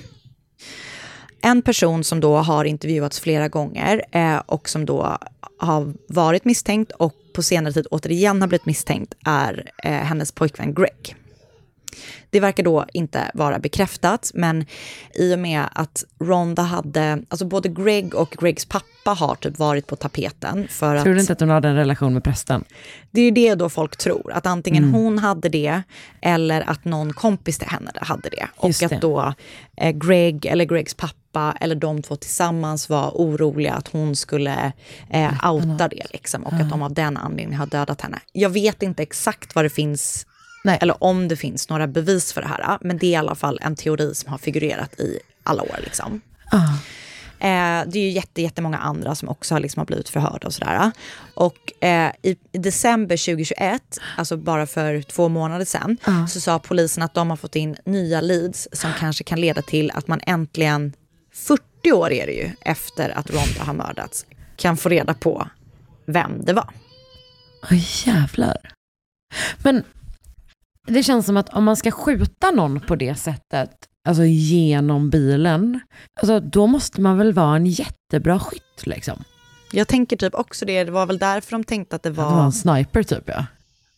[1.42, 5.18] En person som då har intervjuats flera gånger eh, och som då
[5.58, 10.74] har varit misstänkt och på senare tid återigen har blivit misstänkt är eh, hennes pojkvän
[10.74, 11.16] Greg.
[12.30, 14.66] Det verkar då inte vara bekräftat, men
[15.16, 19.88] i och med att Ronda hade, alltså både Greg och Gregs pappa har typ varit
[19.88, 21.22] på tapeten för Tror du att...
[21.24, 22.64] inte att hon hade en relation med prästen?
[23.12, 24.96] Det är ju det då folk tror, att antingen Mm.
[24.96, 25.82] hon hade det
[26.22, 28.48] eller att någon kompis till henne hade det.
[28.68, 28.96] Just och det.
[28.96, 29.34] att då
[29.78, 34.72] eh, Greg eller Gregs pappa eller de två tillsammans var oroliga att hon skulle
[35.10, 38.20] eh, outa det liksom, och att de av den anledningen har dödat henne.
[38.32, 40.26] Jag vet inte exakt vad det finns,
[40.64, 40.78] Nej.
[40.82, 43.60] eller om det finns några bevis för det här, men det är i alla fall
[43.62, 45.80] en teori som har figurerat i alla år.
[45.84, 46.22] Liksom.
[46.52, 46.74] Ah.
[47.44, 50.54] Eh, det är ju jätte, jättemånga andra som också har, liksom har blivit förhörda och
[50.54, 50.92] sådär.
[51.34, 53.82] Och eh, i, i december 2021,
[54.18, 55.98] alltså bara för två månader sedan,
[56.30, 59.92] så sa polisen att de har fått in nya leads som kanske kan leda till
[59.92, 60.94] att man äntligen,
[61.34, 65.48] 40 år är det ju efter att Ronda har mördats, kan få reda på
[66.06, 66.70] vem det var.
[67.72, 68.58] Oj jävlar.
[69.64, 69.84] Men
[70.88, 73.72] det känns som att om man ska skjuta någon på det sättet,
[74.08, 75.80] alltså genom bilen,
[76.22, 79.24] alltså då måste man väl vara en jättebra skytt liksom.
[79.72, 82.22] Jag tänker typ också det, det var väl därför de tänkte att det Att det
[82.22, 82.36] var...
[82.36, 83.46] var en sniper typ ja.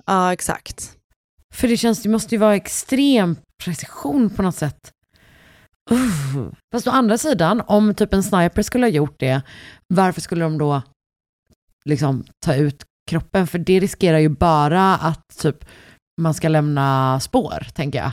[0.05, 0.91] Ja, exakt.
[1.53, 4.91] För det känns, det måste ju vara extrem precision på något sätt.
[5.91, 6.51] Uh.
[6.73, 9.41] Fast å andra sidan, om typ en sniper skulle ha gjort det,
[9.87, 10.81] varför skulle de då
[11.85, 13.47] liksom ta ut kroppen?
[13.47, 15.65] För det riskerar ju bara att typ
[16.17, 18.11] man ska lämna spår, tänker jag.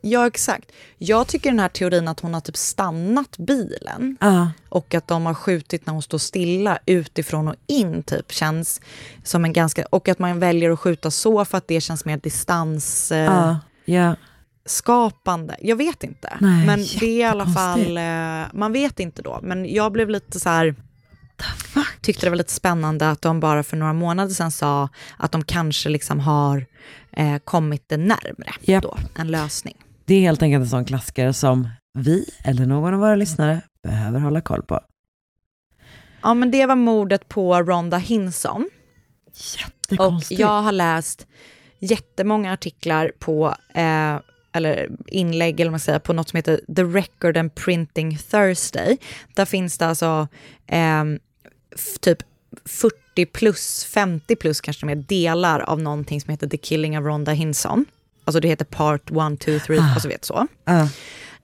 [0.00, 0.72] Ja, exakt.
[0.98, 4.50] Jag tycker den här teorin att hon har typ stannat bilen Ja.
[4.68, 8.80] och att de har skjutit när hon står stilla utifrån och in typ känns
[9.24, 9.84] som en ganska...
[9.90, 13.60] Och att man väljer att skjuta så för att det känns mer distansskapande.
[13.84, 14.14] Ja.
[14.66, 15.56] skapande.
[15.60, 16.36] Jag vet inte.
[16.40, 17.96] Nej, men det är i alla fall...
[17.96, 19.40] Eh, man vet inte då.
[19.42, 20.74] Men jag blev lite så här...
[22.00, 25.44] Tyckte det var lite spännande att de bara för några månader sedan sa att de
[25.44, 26.66] kanske liksom har
[27.12, 28.82] eh, kommit det närmre Japp.
[28.82, 29.76] då, en lösning.
[30.04, 34.20] Det är helt enkelt en sån klassiker som vi eller någon av våra lyssnare behöver
[34.20, 34.80] hålla koll på.
[36.22, 38.68] Ja, men det var mordet på Ronda Hinson.
[39.26, 39.32] Och
[39.90, 40.40] Jättekonstigt.
[40.40, 41.26] jag har läst
[41.78, 44.16] jättemånga artiklar på, eh,
[44.52, 48.98] eller inlägg eller man säger, på något som heter The Record and Printing Thursday.
[49.34, 50.28] Där finns det alltså
[50.66, 51.04] eh,
[52.00, 52.22] typ
[52.64, 57.32] 40 plus, 50 plus kanske mer delar av någonting som heter The Killing of Ronda
[57.32, 57.84] Hinson.
[58.24, 60.46] Alltså det heter Part 1, 2, 3 och så vet så.
[60.64, 60.88] Ja.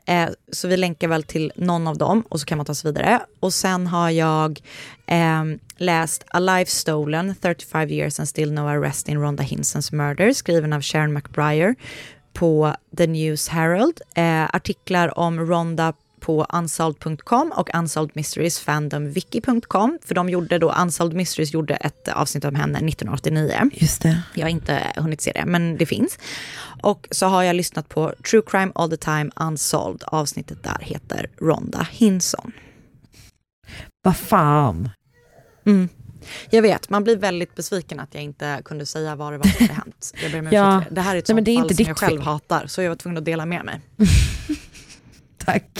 [0.06, 2.92] Eh, så vi länkar väl till någon av dem och så kan man ta sig
[2.92, 3.20] vidare.
[3.40, 4.60] Och sen har jag
[5.06, 10.32] ehm, läst A Life Stolen, 35 years and still no arrest in Rhonda Hinsons murder,
[10.32, 11.74] skriven av Sharon McBriar
[12.32, 14.00] på The News Herald.
[14.14, 15.92] Eh, artiklar om Rhonda
[16.24, 19.98] på unsolved.com och Unsolved Mysteries fandomwiki.com.
[20.04, 23.70] För de gjorde då, Unsolved Mysteries gjorde ett avsnitt om henne 1989.
[23.72, 24.22] Just det.
[24.34, 26.18] Jag har inte hunnit se det, men det finns.
[26.82, 30.02] Och så har jag lyssnat på True Crime All the Time Unsolved.
[30.06, 32.52] Avsnittet där heter Ronda Hinson.
[34.02, 34.90] Vad fan.
[35.66, 35.88] Mm.
[36.50, 39.66] Jag vet, man blir väldigt besviken att jag inte kunde säga vad det var som
[39.66, 40.12] hade hänt.
[40.22, 40.82] Jag ber om Ja.
[40.88, 40.94] det.
[40.94, 42.26] det här är ett Nej, sånt är fall inte som jag själv fel.
[42.26, 43.80] hatar, så jag var tvungen att dela med mig.
[45.44, 45.70] Tack.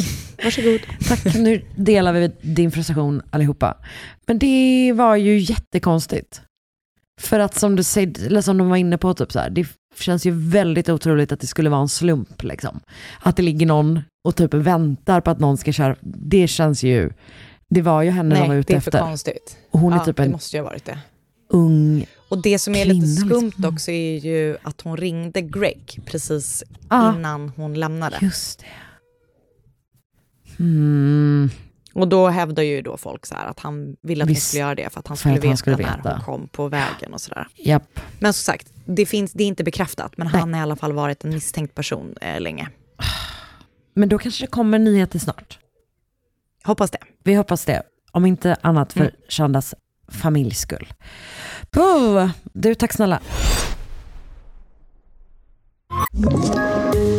[0.44, 0.80] Varsågod.
[1.08, 3.76] Tack, nu delar vi din frustration allihopa.
[4.26, 6.40] Men det var ju jättekonstigt.
[7.20, 9.66] För att som du säger, eller som de var inne på, typ så här, det
[9.98, 12.42] känns ju väldigt otroligt att det skulle vara en slump.
[12.42, 12.80] Liksom.
[13.20, 15.96] Att det ligger någon och typ väntar på att någon ska köra.
[16.00, 17.10] Det känns ju,
[17.70, 18.98] det var ju henne de var Nej, ute det är för efter.
[19.00, 19.56] konstigt.
[19.70, 20.98] Och hon är ja, typ det en måste ju ha varit det.
[21.48, 23.64] ung, Och det som är kvinna, lite skumt liksom.
[23.74, 27.14] också är ju att hon ringde Greg precis Ja.
[27.16, 28.16] innan hon lämnade.
[28.20, 28.66] just det.
[30.58, 31.50] Mm,
[31.92, 34.46] Och då hävdar ju då folk så här att han ville att hon Visst.
[34.48, 36.10] skulle göra det för att han skulle, att han veta, skulle när veta.
[36.14, 37.48] hon kom på vägen och sådär.
[37.54, 38.00] japp.
[38.18, 40.40] Men som sagt, det, finns, det är inte bekräftat, men Nej.
[40.40, 42.68] han har i alla fall varit en misstänkt person eh, länge.
[43.94, 45.58] Men då kanske det kommer nyheter snart.
[46.64, 46.98] Hoppas det.
[47.24, 47.82] Vi hoppas det.
[48.12, 49.12] Om inte annat för Mm.
[49.28, 49.74] Shandas
[50.08, 50.88] familjs skull.
[51.70, 52.28] Puh.
[52.52, 53.20] Du, tack snälla.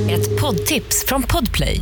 [0.09, 1.81] Ett poddtips från Podplay.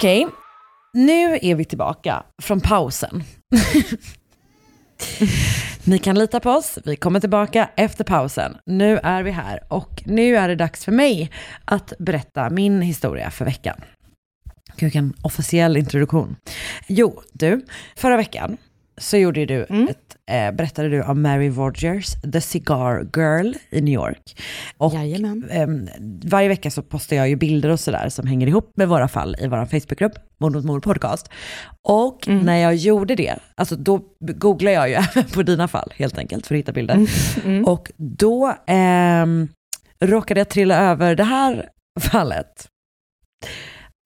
[0.00, 0.26] Okej,
[0.92, 3.24] nu är vi tillbaka från pausen.
[5.84, 8.56] Ni kan lita på oss, vi kommer tillbaka efter pausen.
[8.66, 11.30] Nu är vi här och nu är det dags för mig
[11.64, 13.80] att berätta min historia för veckan.
[14.76, 16.36] Vilken officiell introduktion.
[16.86, 17.64] Jo, du,
[17.96, 18.56] förra veckan
[19.00, 23.94] så gjorde du ett, eh, berättade du om Mary Rogers, The Cigar Girl i New
[23.94, 24.40] York.
[24.76, 25.88] Och ehm,
[26.24, 29.36] varje vecka så postar jag ju bilder och sådär som hänger ihop med våra fall
[29.40, 31.30] i vår Facebookgrupp, Mord mot mord podcast.
[31.88, 36.18] Och när jag gjorde det, alltså då googlade jag ju även på dina fall helt
[36.18, 37.06] enkelt för att hitta bilder.
[37.66, 39.48] Och då ehm,
[40.04, 41.68] råkade jag trilla över det här
[42.00, 42.68] fallet.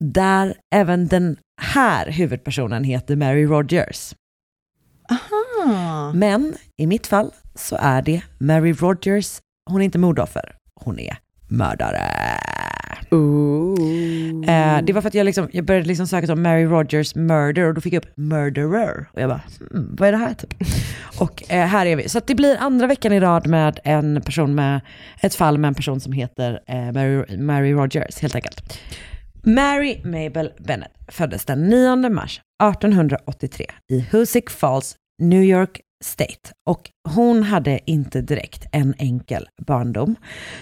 [0.03, 4.13] Där även den här huvudpersonen heter Mary Rogers.
[6.13, 11.17] Men i mitt fall så är det Mary Rogers, hon är inte mordoffer, hon är
[11.47, 12.01] mördare.
[14.47, 17.63] Eh, det var för att jag, liksom, jag började liksom söka om Mary Rogers murder
[17.63, 19.05] och då fick jag upp murderer.
[19.13, 20.53] Och jag bara, hmm, vad är det här typ?
[21.19, 22.09] och eh, här är vi.
[22.09, 24.81] Så det blir andra veckan i rad med en person med,
[25.21, 28.79] ett fall med en person som heter eh, Mary, Mary Rogers helt enkelt.
[29.47, 36.51] Mary Mabel Bennett föddes den 9 mars 1883 i Hoosick Falls, New York State.
[36.69, 40.15] Och hon hade inte direkt en enkel barndom.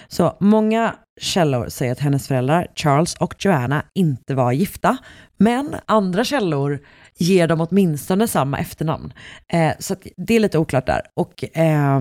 [0.08, 4.96] Så många källor säger att hennes föräldrar, Charles och Joanna, inte var gifta.
[5.36, 6.80] Men andra källor
[7.18, 9.12] ger dem åtminstone samma efternamn.
[9.52, 11.02] Eh, så att det är lite oklart där.
[11.16, 12.00] Och eh,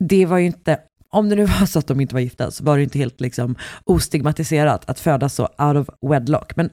[0.00, 0.78] det var ju inte
[1.14, 3.20] om det nu var så att de inte var gifta så var det inte helt
[3.20, 6.56] liksom ostigmatiserat att födas så out of wedlock.
[6.56, 6.70] Men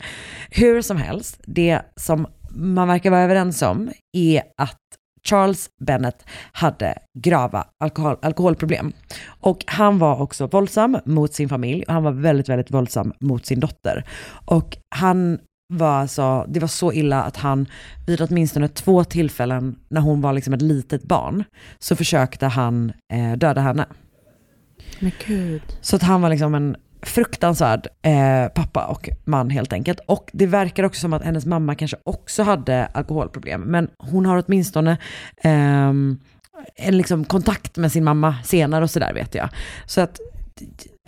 [0.50, 4.78] hur som helst, det som man verkar vara överens om är att
[5.24, 8.94] Charles Bennett hade grava alkohol, alkoholproblem.
[9.28, 13.46] Och han var också våldsam mot sin familj och han var väldigt, väldigt våldsam mot
[13.46, 14.06] sin dotter.
[14.46, 15.40] Och han
[15.74, 17.68] var alltså, det var så illa att han
[18.08, 21.44] vid åtminstone två tillfällen när hon var liksom ett litet barn
[21.80, 23.86] så försökte han eh, döda henne.
[25.02, 25.62] Men gud.
[25.82, 30.00] Så att han var liksom en fruktansvärd eh, pappa och man helt enkelt.
[30.06, 33.62] Och det verkar också som att hennes mamma kanske också hade alkoholproblem.
[33.62, 34.92] Men hon har åtminstone
[35.44, 35.90] eh,
[36.76, 39.50] en liksom kontakt med sin mamma senare och sådär vet jag.
[39.86, 40.20] Så att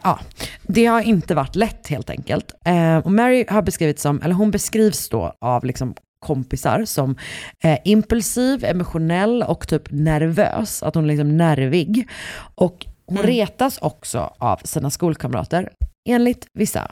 [0.04, 0.20] Ja,
[0.68, 2.52] det har inte varit lätt helt enkelt.
[2.66, 7.16] Eh, och Mary har beskrivits som, eller hon beskrivs då av liksom kompisar som
[7.64, 10.84] eh, impulsiv, emotionell och typ nervös.
[10.84, 12.08] Att hon är liksom nervig.
[12.56, 15.70] Och hon retas också av sina skolkamrater,
[16.10, 16.91] enligt vissa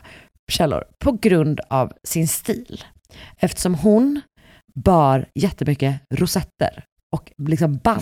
[0.51, 2.83] källor, på grund av sin stil.
[3.37, 4.21] Eftersom hon
[4.75, 8.01] bar jättemycket rosetter och liksom band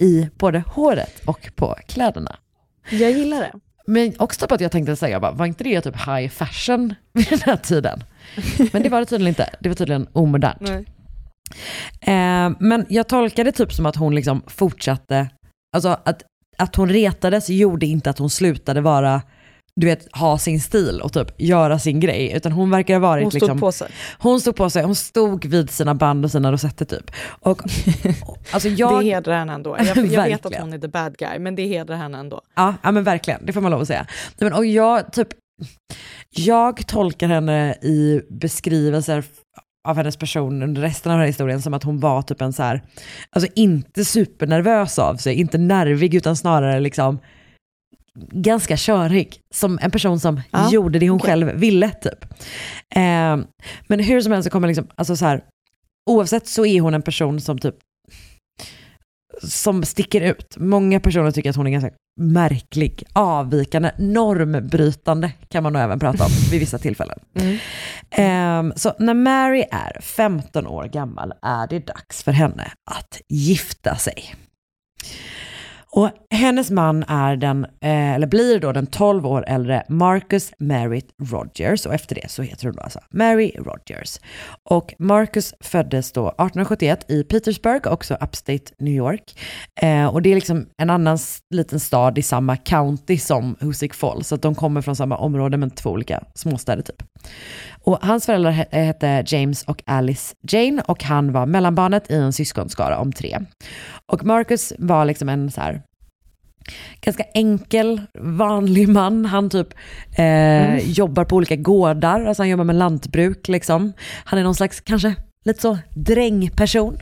[0.00, 2.36] i både håret och på kläderna.
[2.90, 3.52] Jag gillar det.
[3.86, 7.28] Men också på att jag tänkte säga, bara, var inte det typ high fashion vid
[7.28, 8.04] den här tiden?
[8.72, 9.50] Men det var det tydligen inte.
[9.60, 10.70] Det var tydligen omodernt.
[12.00, 15.28] Eh, men jag tolkade typ som att hon liksom fortsatte,
[15.76, 16.22] alltså att,
[16.58, 19.22] att hon retades gjorde inte att hon slutade vara,
[19.76, 22.32] du vet, ha sin stil och typ göra sin grej.
[22.32, 23.88] Utan hon verkar ha varit Hon stod liksom, på sig.
[24.18, 27.10] Hon stod på sig, hon stod vid sina band och sina rosetter typ.
[27.26, 27.62] Och,
[28.52, 29.76] alltså jag, Det hedrar henne ändå.
[29.78, 32.40] Jag, jag vet att hon är the bad guy, men det hedrar henne ändå.
[32.54, 34.06] Ja, ja men verkligen, det får man lov att säga.
[34.38, 35.28] Men, och jag, typ,
[36.30, 39.24] jag tolkar henne i beskrivelser
[39.88, 42.52] av hennes person under resten av den här historien som att hon var typ en
[42.52, 42.82] så här,
[43.30, 47.18] alltså inte supernervös av sig, inte nervig utan snarare liksom
[48.32, 49.40] ganska körig.
[49.54, 51.30] Som en person som Ja, gjorde det hon okej.
[51.30, 52.24] själv ville typ.
[52.94, 53.36] Eh,
[53.88, 55.44] men hur som helst så kommer liksom, alltså så här,
[56.10, 57.74] oavsett så är hon en person som typ
[59.42, 60.56] som sticker ut.
[60.56, 66.24] Många personer tycker att hon är ganska märklig, avvikande, normbrytande kan man nog även prata
[66.24, 67.18] om vid vissa tillfällen.
[68.10, 73.96] Ehm, så när Mary är 15 år gammal är det dags för henne att gifta
[73.96, 74.34] sig.
[75.96, 81.08] Och hennes man är den, eh, eller blir då den 12 år äldre Marcus Merritt
[81.22, 84.20] Rogers och efter det så heter hon då alltså Mary Rogers.
[84.70, 89.40] Och Marcus föddes då 1871 i Petersburg, också upstate New York.
[89.80, 91.18] Eh, och det är liksom en annan
[91.50, 95.56] liten stad i samma county som Hoosick Falls, så att de kommer från samma område
[95.56, 97.02] men två olika småstäder typ.
[97.84, 102.32] Och hans föräldrar he- hette James och Alice Jane och han var mellanbarnet i en
[102.32, 103.38] syskonskara om tre.
[104.12, 105.82] Och Marcus var liksom en så här
[107.00, 109.26] ganska enkel, vanlig man.
[109.26, 109.68] Han typ
[110.16, 113.92] eh, jobbar på olika gårdar, alltså han jobbar med lantbruk liksom.
[114.24, 115.14] Han är någon slags, kanske
[115.44, 116.98] lite så drängperson.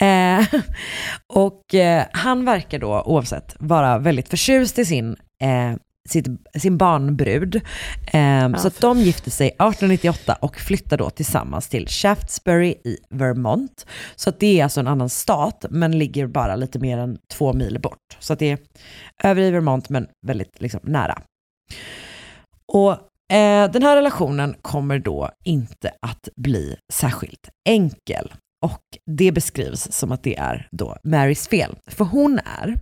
[0.00, 0.46] Eh,
[1.32, 5.76] och eh, han verkar då oavsett vara väldigt förtjust i sin, eh,
[6.08, 7.60] sitt, sin barnbrud.
[8.06, 13.86] Eh, så att de gifte sig 1898 och flyttar då tillsammans till Shaftesbury i Vermont.
[14.16, 17.78] Så det är alltså en annan stat men ligger bara lite mer än två mil
[17.80, 18.16] bort.
[18.18, 18.58] Så det är
[19.22, 21.22] över i Vermont men väldigt liksom, nära.
[22.72, 22.90] Och
[23.32, 28.32] eh, den här relationen kommer då inte att bli särskilt enkel.
[28.66, 28.82] Och
[29.16, 31.76] det beskrivs som att det är då Marys fel.
[31.86, 32.80] För hon är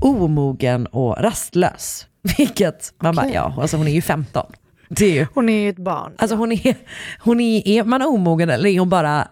[0.00, 2.06] omogen och rastlös.
[2.38, 3.34] Vilket man bara, Okej.
[3.34, 4.52] ja, alltså hon är ju 15.
[4.88, 6.12] Det är ju, Hon är ju ett barn.
[6.18, 6.76] alltså hon är,
[7.18, 9.28] hon är, är man omogen eller är hon bara,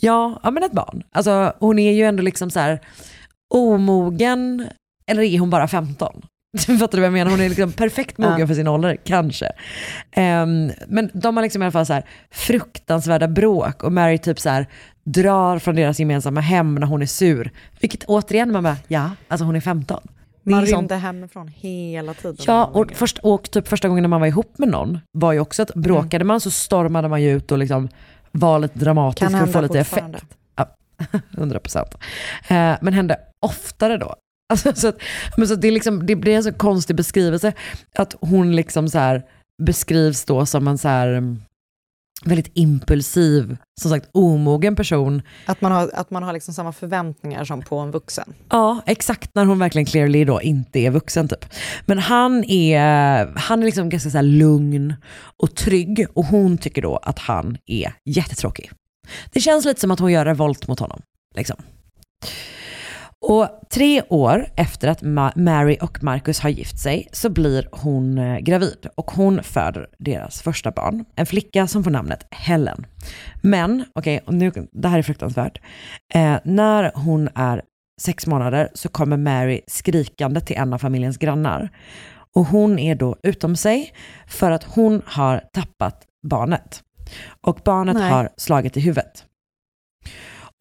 [0.00, 1.02] ja, ja men ett barn.
[1.12, 2.80] Alltså hon är ju ändå liksom så här
[3.54, 4.68] omogen,
[5.06, 6.22] eller är hon bara 15?
[6.58, 7.30] Fattar du vad jag menar?
[7.30, 8.46] Hon är liksom perfekt mogen Ja.
[8.46, 9.50] för sin ålder, kanske.
[10.12, 14.40] Ehm, men de har liksom i alla fall så här fruktansvärda bråk och Mary typ
[14.40, 14.66] så här
[15.04, 17.52] drar från deras gemensamma hem när hon är sur.
[17.80, 20.00] Vilket återigen, man bara, ja, alltså hon är 15.
[20.50, 22.36] Man sånt- rymde hemifrån hela tiden.
[22.46, 25.40] Ja, och, först, och typ första gången när man var ihop med någon var ju
[25.40, 27.88] också att bråkade man så stormade man ju ut och liksom
[28.32, 30.24] var lite dramatisk Kan för att få lite effekt.
[30.56, 30.66] Ja,
[31.36, 31.94] 100 procent.
[32.48, 34.14] Eh, men hände oftare då.
[34.48, 34.96] Alltså, så att,
[35.36, 37.52] men så det, är liksom, det blir en så konstig beskrivelse
[37.98, 39.20] att hon liksom så
[39.62, 41.42] beskrivs då som en så här mm,
[42.24, 45.22] väldigt impulsiv, som sagt omogen person.
[45.46, 48.34] Att man har, att man har liksom samma förväntningar som på en vuxen.
[48.50, 51.44] Ja, exakt när hon verkligen clearly då inte är vuxen typ.
[51.86, 54.94] Men han är, han är liksom ganska så lugn
[55.36, 58.70] och trygg och hon tycker då att han är jättetråkig.
[59.32, 61.02] Det känns lite som att hon gör revolt mot honom.
[61.34, 61.56] Liksom.
[63.24, 68.18] Och tre år efter att Ma- Mary och Marcus har gift sig så blir hon
[68.18, 71.04] eh, gravid och hon föder deras första barn.
[71.14, 72.86] En flicka som får namnet Helen.
[73.42, 75.60] Men, okej, nu, det här är fruktansvärt.
[76.14, 77.62] Eh, när hon är
[78.00, 81.70] sex månader så kommer Mary skrikande till en av familjens grannar.
[82.34, 83.92] Och hon är då utom sig
[84.26, 86.82] för att hon har tappat barnet.
[87.40, 88.10] Och barnet Nej.
[88.10, 89.24] har slagit i huvudet.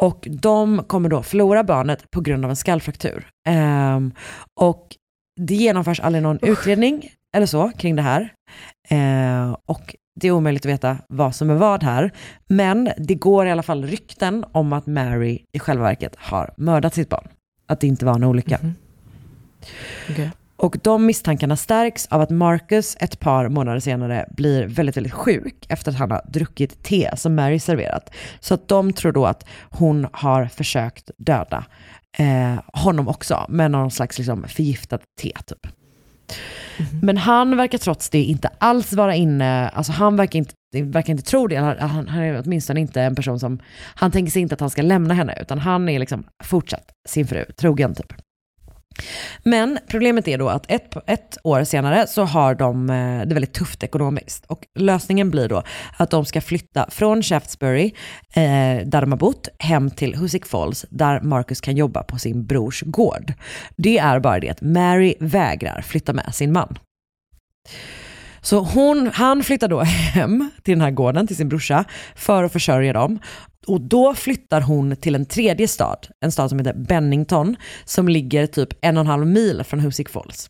[0.01, 3.27] Och de kommer då förlora barnet på grund av en skallfraktur.
[3.47, 4.13] Ehm,
[4.59, 4.87] och
[5.39, 8.33] det genomförs aldrig någon utredning eller så kring det här.
[8.89, 12.11] Ehm, och det är omöjligt att veta vad som är vad här.
[12.47, 16.93] Men det går i alla fall rykten om att Mary i själva verket har mördat
[16.93, 17.27] sitt barn.
[17.67, 18.59] Att det inte var en olycka.
[20.09, 20.31] Okej.
[20.57, 25.65] Och de misstankarna stärks av att Marcus ett par månader senare blir väldigt, väldigt sjuk
[25.69, 28.13] efter att han har druckit te som Mary serverat.
[28.39, 31.65] Så att de tror då att hon har försökt döda
[32.17, 35.67] eh, honom också med någon slags liksom, förgiftat te typ.
[37.01, 40.53] Men han verkar trots det inte alls vara inne, alltså han verkar inte,
[40.83, 43.59] verkar inte tro det, han, han, han är åtminstone inte en person som,
[43.95, 47.27] han tänker sig inte att han ska lämna henne, utan han är liksom fortsatt sin
[47.27, 48.13] fru, trogen typ.
[49.43, 53.53] Men problemet är då att ett, ett år senare så har de eh, det väldigt
[53.53, 54.45] tufft ekonomiskt.
[54.47, 55.63] Och lösningen blir då
[55.97, 57.85] att de ska flytta från Shaftesbury,
[58.33, 62.45] eh, där de har bott, hem till Husick Falls, där Marcus kan jobba på sin
[62.45, 63.33] brors gård.
[63.75, 66.77] Det är bara det att Mary vägrar flytta med sin man.
[68.41, 69.81] Så hon, han flyttar då
[70.13, 71.85] hem till den här gården, till sin brorsa,
[72.15, 73.19] för att försörja dem.
[73.67, 77.55] Och då flyttar hon till en tredje stad, en stad som heter Bennington,
[77.85, 80.47] som ligger typ en och en halv mil från Husick Falls.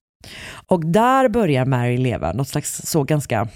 [0.68, 3.48] Och där börjar Mary leva något slags så ganska,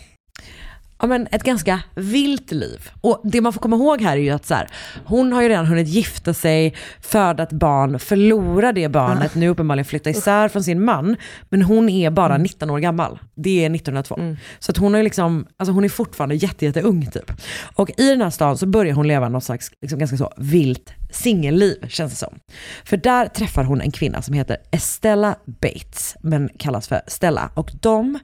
[1.00, 2.90] ja men ett ganska vilt liv.
[3.02, 4.68] Och det man får komma ihåg här är ju att så här,
[5.06, 9.86] hon har ju redan hunnit gifta sig, föda ett barn, förlora det barnet, nu uppenbarligen
[9.86, 11.16] flytta isär från sin man.
[11.50, 13.20] Men hon är bara 19 år gammal.
[13.36, 14.36] Det är 1902.
[14.60, 17.32] Så att hon är liksom, alltså hon är fortfarande jätte, jätte ung typ.
[17.76, 20.94] Och i den här stan så börjar hon leva något slags liksom ganska så vilt
[21.12, 22.40] singelliv känns det som.
[22.84, 27.52] För där träffar hon en kvinna som heter Estella Bates, men kallas för Stella.
[27.54, 28.20] Och de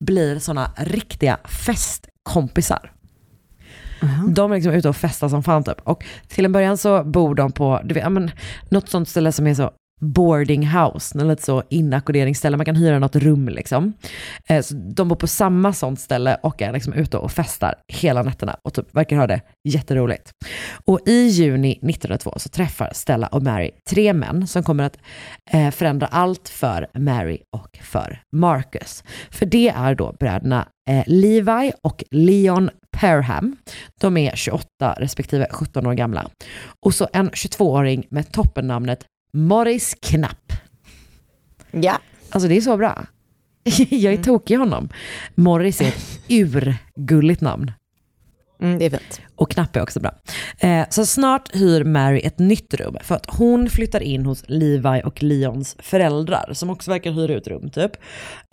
[0.00, 1.38] blir såna riktiga
[2.28, 2.92] festkompisar.
[4.28, 5.80] De är liksom ute och festar som fan typ.
[5.84, 8.30] Och till en början så bor de på, du vet, men,
[8.68, 9.70] något sånt ställe som är så
[10.00, 13.92] boarding house, lite så inackorderingsställe, man kan hyra något rum liksom.
[14.48, 18.22] Eh, så de bor på samma sånt ställe och är liksom ute och festar hela
[18.22, 20.30] nätterna och typ verkar ha det jätteroligt.
[20.84, 24.98] Och i juni 1902 så träffar Stella och Mary tre män som kommer att
[25.50, 29.04] eh, förändra allt för Mary och för Marcus.
[29.30, 33.56] För det är då bröderna eh, Levi och Leon Perham.
[34.00, 36.30] De är 28 respektive 17 år gamla.
[36.80, 40.52] Och så en 22-åring med toppennamnet Morris Knapp.
[41.70, 41.98] Ja.
[42.30, 43.06] Alltså det är så bra.
[43.90, 44.88] Jag är tokig i honom.
[45.34, 47.72] Morris är ett urgulligt namn.
[48.60, 49.20] Mm, det är fint.
[49.36, 50.14] Och Knapp är också bra.
[50.58, 55.02] Eh, så snart hyr Mary ett nytt rum för att hon flyttar in hos Levi
[55.04, 57.92] och Leons föräldrar som också verkar hyra ut rum typ.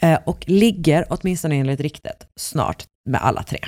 [0.01, 3.59] Eh, och ligger, åtminstone enligt riktet, snart med alla tre.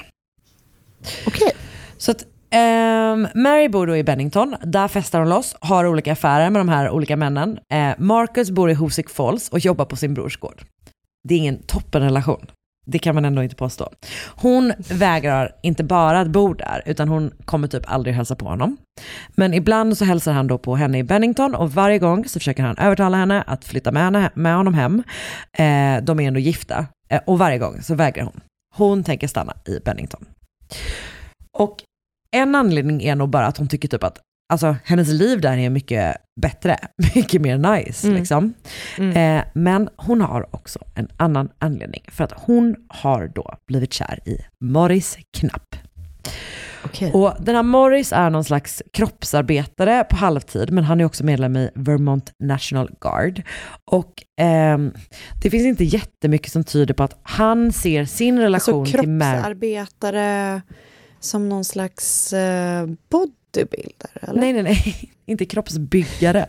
[1.27, 1.51] Okej.
[1.97, 6.49] Så att ehm, Mary bor då i Bennington, där festar hon loss, har olika affärer
[6.49, 7.59] med de här olika männen.
[7.73, 10.61] Eh, Marcus bor i Husick Falls och jobbar på sin brors gård.
[11.27, 12.45] Det är ingen toppenrelation.
[12.89, 13.89] Det kan man ändå inte påstå.
[14.35, 18.77] Hon vägrar inte bara att bo där, utan hon kommer typ aldrig hälsa på honom.
[19.35, 22.63] Men ibland så hälsar han då på henne i Bennington och varje gång så försöker
[22.63, 25.03] han övertala henne att flytta med, henne, med honom hem.
[25.53, 28.41] Eh, de är ändå gifta eh, och varje gång så vägrar hon.
[28.75, 30.25] Hon tänker stanna i Bennington.
[31.57, 31.83] Och
[32.31, 34.19] en anledning är nog bara att hon tycker typ att
[34.49, 36.77] alltså, hennes liv där är mycket bättre,
[37.15, 38.07] mycket mer nice.
[38.07, 38.19] Mm.
[38.19, 38.53] Liksom.
[39.15, 42.01] Eh, men hon har också en annan anledning.
[42.11, 45.75] För att hon har då blivit kär i Morris Knapp.
[46.85, 47.11] Okej.
[47.13, 51.57] Och den här Morris är någon slags kroppsarbetare på halvtid, men han är också medlem
[51.57, 53.41] i Vermont National Guard.
[53.91, 54.93] Och ehm,
[55.43, 59.31] det finns inte jättemycket som tyder på att han ser sin relation Alltså till Mary.
[59.31, 60.61] kroppsarbetare
[61.19, 62.87] som någon slags eh,
[63.65, 64.09] bodybuilder?
[64.21, 64.39] Eller?
[64.41, 65.11] Nej, nej, nej.
[65.25, 66.45] Inte kroppsbyggare.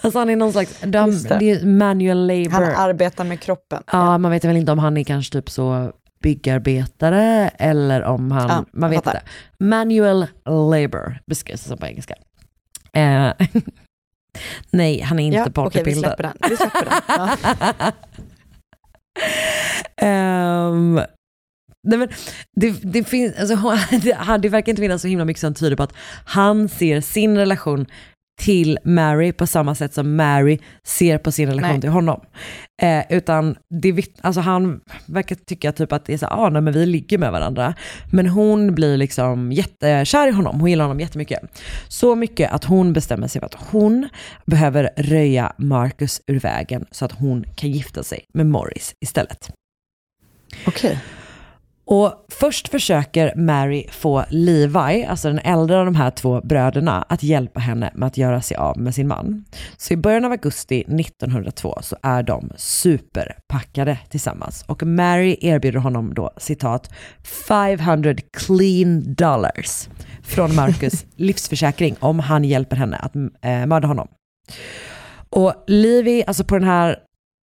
[0.00, 0.88] alltså han är någon slags, de,
[1.22, 1.36] det.
[1.38, 2.50] det är manual labor.
[2.50, 3.82] Han arbetar med kroppen.
[3.92, 8.48] Ja, man vet väl inte om han är kanske typ så byggarbetare eller om han,
[8.48, 9.22] Ja, man vet inte.
[9.58, 12.14] Manual labor beskrivs det som på engelska.
[12.92, 13.32] Eh,
[14.70, 16.08] nej, han är inte ja, Okej, vi bodybuilder.
[16.08, 16.50] släpper den.
[16.50, 17.00] Vi släpper den.
[20.00, 20.06] Ja.
[20.06, 21.00] Ehm,
[21.84, 22.08] nej men,
[22.56, 25.82] det, det, finns, alltså, det, det verkar inte finnas så himla mycket som tyder på
[25.82, 27.86] att han ser sin relation
[28.40, 31.80] till Mary på samma sätt som Mary ser på sin relation Nej.
[31.80, 32.20] till honom.
[32.82, 36.72] Eh, utan det, alltså, han verkar tycka typ att det är så ah, nej, men
[36.72, 37.74] vi ligger med varandra.
[38.12, 41.40] Men hon blir liksom jättekär i honom, hon gillar honom jättemycket.
[41.88, 44.08] Så mycket att hon bestämmer sig för att hon
[44.46, 49.50] behöver röja Marcus ur vägen så att hon kan gifta sig med Morris istället.
[50.66, 50.98] Okej.
[51.86, 57.22] Och först försöker Mary få Levi, alltså den äldre av de här två bröderna, att
[57.22, 59.44] hjälpa henne med att göra sig av med sin man.
[59.76, 66.14] Så i början av augusti 1902 så är de superpackade tillsammans och Mary erbjuder honom
[66.14, 66.90] då citat
[67.48, 69.88] 500 clean dollars
[70.22, 74.08] från Marcus livsförsäkring om han hjälper henne att eh, mörda honom.
[75.30, 76.98] Och Livy, alltså på den här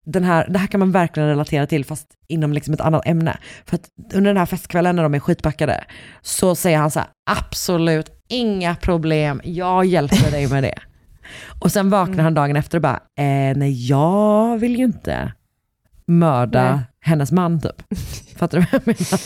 [0.05, 3.37] den här, det här kan man verkligen relatera till fast inom liksom ett annat ämne.
[3.65, 5.83] För att under den här festkvällen när de är skitpackade
[6.21, 10.79] så säger han så här, absolut inga problem, jag hjälper dig med det.
[11.61, 15.33] Och sen vaknar han dagen efter och bara, eh, nej jag vill ju inte
[16.07, 17.83] mörda Nej hennes man typ.
[18.37, 19.21] Fattar du vad jag menar?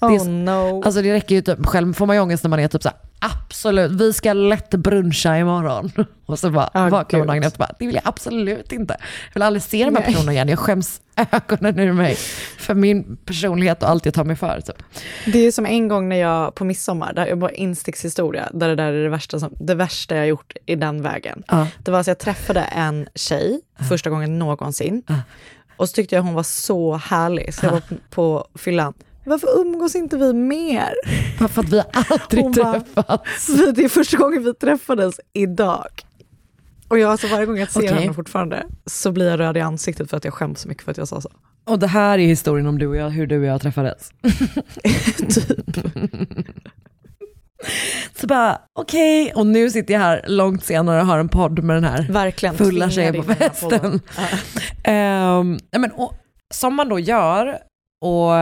[0.00, 0.82] Oh så- no.
[0.84, 2.88] Alltså det räcker ju typ, själv får man ju ångest när man är typ så
[2.88, 5.92] här, absolut, vi ska lätt bruncha imorgon.
[6.26, 8.96] Och så bara Ah, vaknar man dagen efter bara, det vill jag absolut inte.
[9.28, 11.00] Jag vill aldrig se de här personerna igen, jag skäms
[11.32, 12.14] ögonen ur mig
[12.58, 14.60] för min personlighet och allt jag tar mig för.
[14.60, 14.82] Typ.
[15.26, 18.74] Det är som en gång när jag på midsommar, där jag bara instickshistoria, där det
[18.74, 21.42] där är det värsta, som, det värsta jag gjort i den vägen.
[21.48, 21.66] Ja.
[21.78, 25.02] Det var att jag träffade en tjej första gången någonsin.
[25.06, 25.14] Ja.
[25.76, 28.94] Och så tyckte jag hon var så härlig, så jag var på, på fyllan.
[29.24, 30.94] Varför umgås inte vi mer?
[31.38, 33.46] Bara För att vi aldrig Hon bara- träffats.
[33.46, 35.86] Så det är första gången vi träffades idag.
[36.88, 37.92] Och jag, alltså varje gång jag ser Okej.
[37.94, 40.90] henne fortfarande så blir jag röd i ansiktet för att jag skäms så mycket för
[40.90, 41.30] att jag sa så.
[41.64, 44.12] Och det här är historien om du och jag, hur du och jag träffades.
[45.34, 45.76] typ.
[48.14, 51.76] Så bara, okej, och nu sitter jag här långt senare och har en podd med
[51.76, 52.54] den här Verkligen.
[52.54, 54.00] fulla tjejer på festen.
[54.84, 55.42] Ja.
[55.42, 56.14] Nej men, och,
[56.54, 57.58] som man då gör,
[58.04, 58.32] och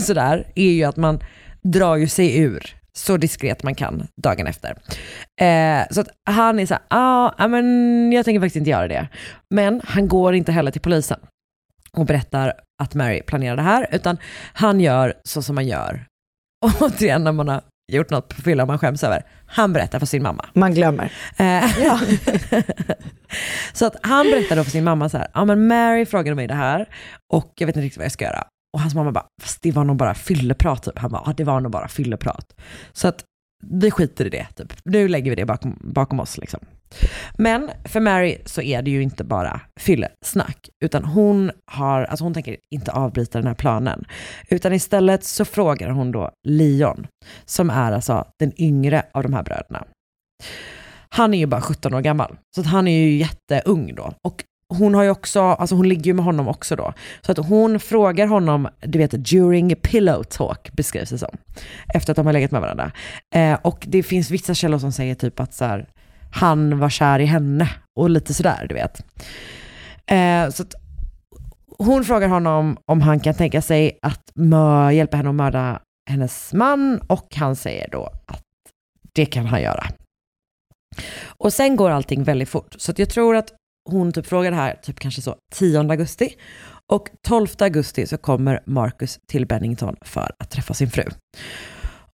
[0.02, 1.20] sådär, är ju att man
[1.62, 4.70] drar ju sig ur så diskret man kan dagen efter.
[5.40, 9.08] Eh, så att han är så här, ah, men jag tänker faktiskt inte göra det.
[9.54, 11.18] Men han går inte heller till polisen
[11.92, 14.16] och berättar att Mary planerar det här, utan
[14.52, 16.06] han gör så som man gör.
[16.64, 17.62] Och återigen när man har
[17.92, 20.44] gjort något på fyllan man skäms över, han berättar för sin mamma.
[20.54, 21.12] Man glömmer.
[21.36, 22.00] Eh, Ja.
[23.72, 26.46] så att han berättade då för sin mamma så här, ja men Mary frågade mig
[26.46, 26.88] det här
[27.32, 28.44] och jag vet inte riktigt vad jag ska göra.
[28.74, 30.98] Och hans mamma bara, fast det var nog bara fylleprat typ.
[30.98, 32.54] Han bara, ja det var nog bara fylleprat.
[32.92, 33.24] Så att
[33.66, 34.72] vi skiter i det, typ.
[34.84, 36.38] nu lägger vi det bakom, bakom oss.
[36.38, 36.60] Liksom.
[37.38, 42.34] Men för Mary så är det ju inte bara fyllesnack, utan hon, har, alltså hon
[42.34, 44.04] tänker inte avbryta den här planen.
[44.48, 47.06] Utan istället så frågar hon då Leon,
[47.44, 49.84] som är alltså den yngre av de här bröderna.
[51.08, 54.12] Han är ju bara 17 år gammal, så att han är ju jätteung då.
[54.24, 56.92] Och hon har ju också, alltså hon ligger ju med honom också då.
[57.20, 61.36] Så att hon frågar honom, du vet, during pillow talk beskrivs det som.
[61.94, 62.92] Efter att de har legat med varandra.
[63.34, 65.88] Eh, och det finns vissa källor som säger typ att så här,
[66.30, 67.68] han var kär i henne
[67.98, 69.04] och lite sådär, du vet.
[70.06, 70.74] Eh, så att
[71.78, 74.22] hon frågar honom om han kan tänka sig att
[74.92, 78.42] hjälpa henne att mörda hennes man och han säger då att
[79.12, 79.86] det kan han göra.
[81.26, 82.74] Och sen går allting väldigt fort.
[82.78, 83.52] Så att jag tror att
[83.90, 86.34] hon typ frågar det här typ kanske så 10 augusti.
[86.92, 91.04] Och 12 augusti så kommer Marcus till Bennington för att träffa sin fru.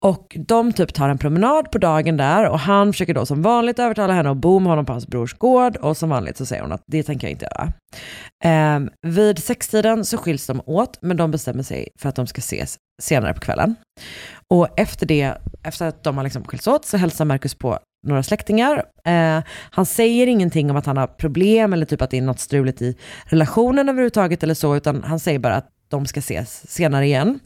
[0.04, 3.80] Och de typ tar en promenad på dagen där och han försöker då som vanligt
[3.80, 6.62] övertala henne att bo med honom på hans brors gård och som vanligt så säger
[6.62, 7.74] hon att det tänker jag inte göra.
[8.44, 12.40] Eh, vid sextiden så skiljs de åt men de bestämmer sig för att de ska
[12.40, 13.76] ses senare på kvällen.
[14.48, 15.34] Och efter det,
[15.64, 18.84] efter att de har liksom skilts åt så hälsar Marcus på några släktingar.
[19.06, 22.40] Eh, han säger ingenting om att han har problem eller typ att det är något
[22.40, 27.06] struligt i relationen överhuvudtaget eller så, utan han säger bara att de ska ses senare
[27.06, 27.40] igen.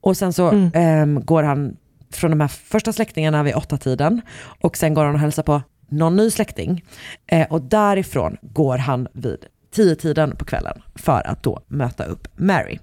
[0.00, 1.76] Och sen så eh, går han
[2.10, 4.20] från de här första släktingarna vid åtta tiden
[4.60, 6.84] och sen går han och hälsar på någon ny släkting.
[7.26, 12.28] Eh, och därifrån går han vid tio tiden på kvällen för att då möta upp
[12.36, 12.78] Mary.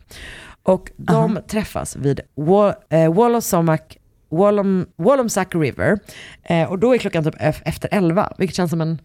[0.64, 3.14] Och de träffas vid Wall, eh,
[4.30, 6.00] Wallom, Wallomsack River.
[6.44, 9.00] Eh, och då är klockan typ ef- efter 11, vilket känns som en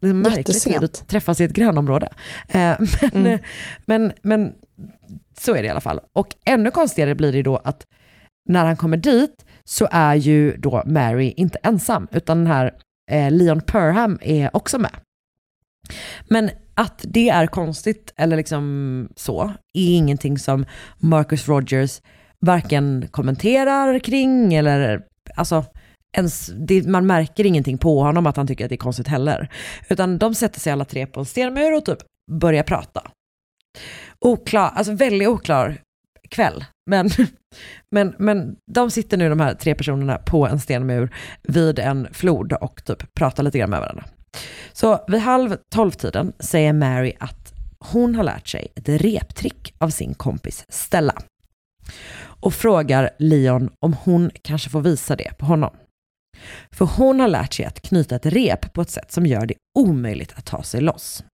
[0.00, 2.08] märklig tid att träffas i ett grönområde.
[2.48, 2.72] Eh,
[3.12, 3.38] men,
[3.86, 4.52] men, men
[5.38, 6.00] så är det i alla fall.
[6.12, 7.86] Och ännu konstigare blir det då att
[8.48, 12.74] när han kommer dit så är ju då Mary inte ensam, utan den här
[13.10, 14.96] eh, Leon Perham är också med.
[16.28, 19.42] Men att det är konstigt eller liksom så,
[19.74, 20.64] är ingenting som
[20.98, 22.00] Marcus Rogers
[22.40, 25.02] varken kommenterar kring eller
[25.36, 25.64] alltså
[26.12, 29.52] ens, det, man märker ingenting på honom att han tycker att det är konstigt heller.
[29.88, 31.98] Utan de sätter sig alla tre på en stenmur och typ
[32.32, 33.10] börjar prata.
[34.18, 35.80] Oklar, alltså väldigt oklar
[36.30, 36.64] kväll.
[36.90, 37.10] Men,
[37.90, 42.52] men, men de sitter nu de här tre personerna på en stenmur vid en flod
[42.52, 44.04] och typ pratar lite grann med varandra.
[44.72, 50.14] Så vid halv tolv-tiden säger Mary att hon har lärt sig ett reptrick av sin
[50.14, 51.14] kompis Stella.
[52.22, 55.76] Och frågar Leon om hon kanske får visa det på honom.
[56.70, 59.54] För hon har lärt sig att knyta ett rep på ett sätt som gör det
[59.78, 61.24] omöjligt att ta sig loss.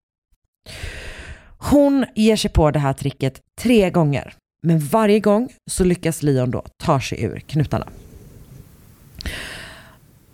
[1.59, 6.51] Hon ger sig på det här tricket tre gånger, men varje gång så lyckas Leon
[6.51, 7.89] då ta sig ur knutarna.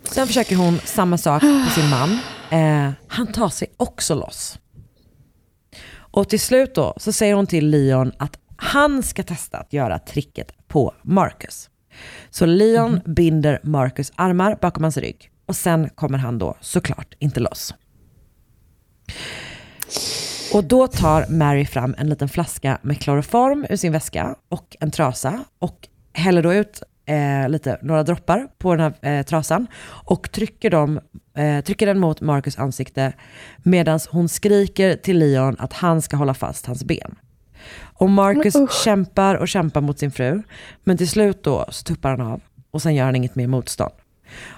[0.03, 2.19] Sen försöker hon samma sak på sin man.
[2.51, 4.59] Eh, han tar sig också loss.
[5.93, 9.99] Och till slut då så säger hon till Leon att han ska testa att göra
[9.99, 11.69] tricket på Marcus.
[12.29, 17.39] Så Leon binder Marcus armar bakom hans rygg och sen kommer han då såklart inte
[17.39, 17.73] loss.
[20.53, 24.91] Och då tar Mary fram en liten flaska med kloroform ur sin väska och en
[24.91, 30.31] trasa och häller då ut eh, lite, några droppar på den här eh, trasan och
[30.31, 30.99] trycker, dem,
[31.37, 33.13] eh, trycker den mot Marcus ansikte
[33.57, 37.15] medan hon skriker till Leon att han ska hålla fast hans ben.
[37.81, 40.41] Och Marcus kämpar och kämpar mot sin fru,
[40.83, 42.41] men till slut då så tuppar han av
[42.71, 43.93] och sen gör han inget mer motstånd.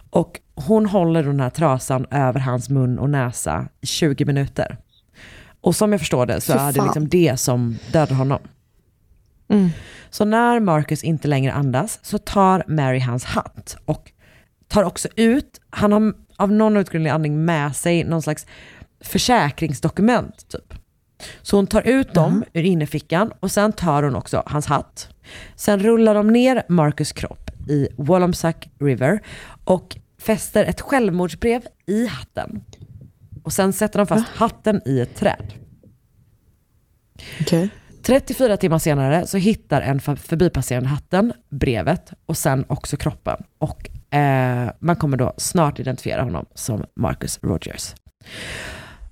[0.09, 4.77] Och hon håller den här trasan över hans mun och näsa i 20 minuter.
[5.66, 8.39] Och som jag förstår det så är det liksom det som dödar honom.
[10.09, 14.11] Så när Marcus inte längre andas så tar Mary hans hatt och
[14.68, 18.45] tar också ut, han har av någon outgrundlig anledning med sig någon slags
[19.01, 20.74] försäkringsdokument typ.
[21.41, 25.09] Så hon tar ut dem ur innerfickan och sen tar hon också hans hatt.
[25.55, 29.20] Sen rullar de ner Marcus kropp i Wallomsack River
[29.63, 32.63] och fäster ett självmordsbrev i hatten.
[33.45, 35.53] Och sen sätter de fast hatten i ett träd.
[38.03, 43.43] 34 timmar senare så hittar en för- förbipasserande hatten, brevet och sen också kroppen.
[43.57, 47.95] Och eh, man kommer då snart identifiera honom som Marcus Rogers.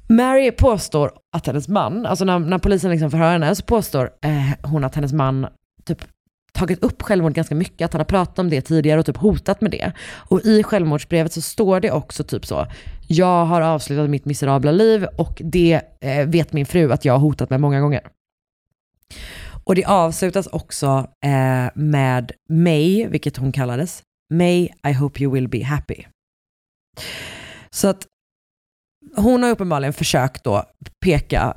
[0.09, 4.69] Mary påstår att hennes man, alltså när, när polisen liksom förhör henne, så påstår eh,
[4.69, 5.47] hon att hennes man
[5.85, 6.05] typ
[6.67, 9.61] tagit upp självmord ganska mycket, att han har pratat om det tidigare och typ hotat
[9.61, 9.91] med det.
[10.29, 12.67] Och i självmordsbrevet så står det också typ så,
[13.07, 17.19] jag har avslutat mitt miserabla liv och det eh, vet min fru att jag har
[17.19, 18.01] hotat med många gånger.
[19.65, 24.03] Och det avslutas också eh, med May, vilket hon kallades,
[24.33, 26.03] May I hope you will be happy.
[27.69, 28.07] Så att
[29.15, 30.63] hon har uppenbarligen försökt då
[31.05, 31.53] peka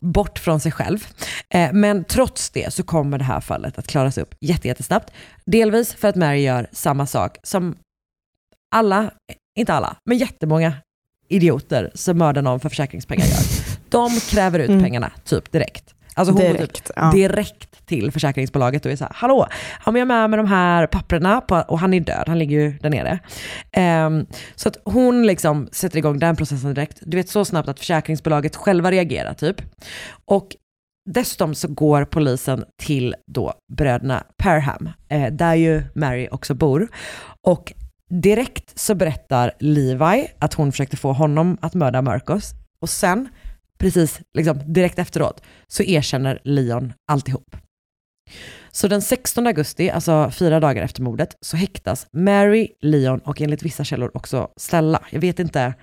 [0.00, 1.06] bort från sig själv.
[1.54, 5.12] Eh, men trots det så kommer det här fallet att klaras upp jätte- jättesnabbt.
[5.46, 7.76] Delvis för att Mary gör samma sak som
[8.74, 9.10] alla,
[9.58, 10.72] inte alla, men jättemånga
[11.28, 13.38] idioter som mördar någon för försäkringspengar gör.
[13.88, 14.82] De kräver ut Mm.
[14.82, 15.94] pengarna typ direkt.
[16.14, 17.10] Alltså hon går Direkt, typ ja.
[17.10, 19.46] direkt till försäkringsbolaget och är så här, hallå,
[19.86, 22.38] ja, men jag är med med de här papperna på, och han är död, han
[22.38, 23.18] ligger ju där nere.
[23.72, 26.98] Ehm, så att hon liksom sätter igång den processen direkt.
[27.02, 29.62] Du vet så snabbt att försäkringsbolaget själva reagerar typ.
[30.24, 30.56] Och
[31.10, 36.88] dessutom så går polisen till då bröderna Perham, eh, där ju Mary också bor.
[37.46, 37.72] Och
[38.10, 42.52] direkt så berättar Levi att hon försökte få honom att mörda Marcos.
[42.82, 43.28] Och sen,
[43.78, 47.56] precis liksom direkt efteråt, så erkänner Leon alltihop.
[48.70, 53.62] Så den 16 augusti, alltså fyra dagar efter mordet, så häktas Mary, Leon och enligt
[53.62, 55.00] vissa källor också Stella.
[55.10, 55.74] Jag vet inte,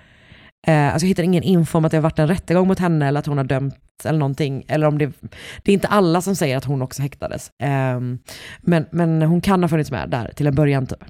[0.66, 3.08] eh, alltså jag hittar ingen info om att det har varit en rättegång mot henne
[3.08, 4.64] eller att hon har dömts eller någonting.
[4.68, 5.12] Eller om det,
[5.62, 7.50] det är inte alla som säger att hon också häktades.
[7.62, 8.00] Eh,
[8.60, 11.04] men, men hon kan ha funnits med där till en början typ.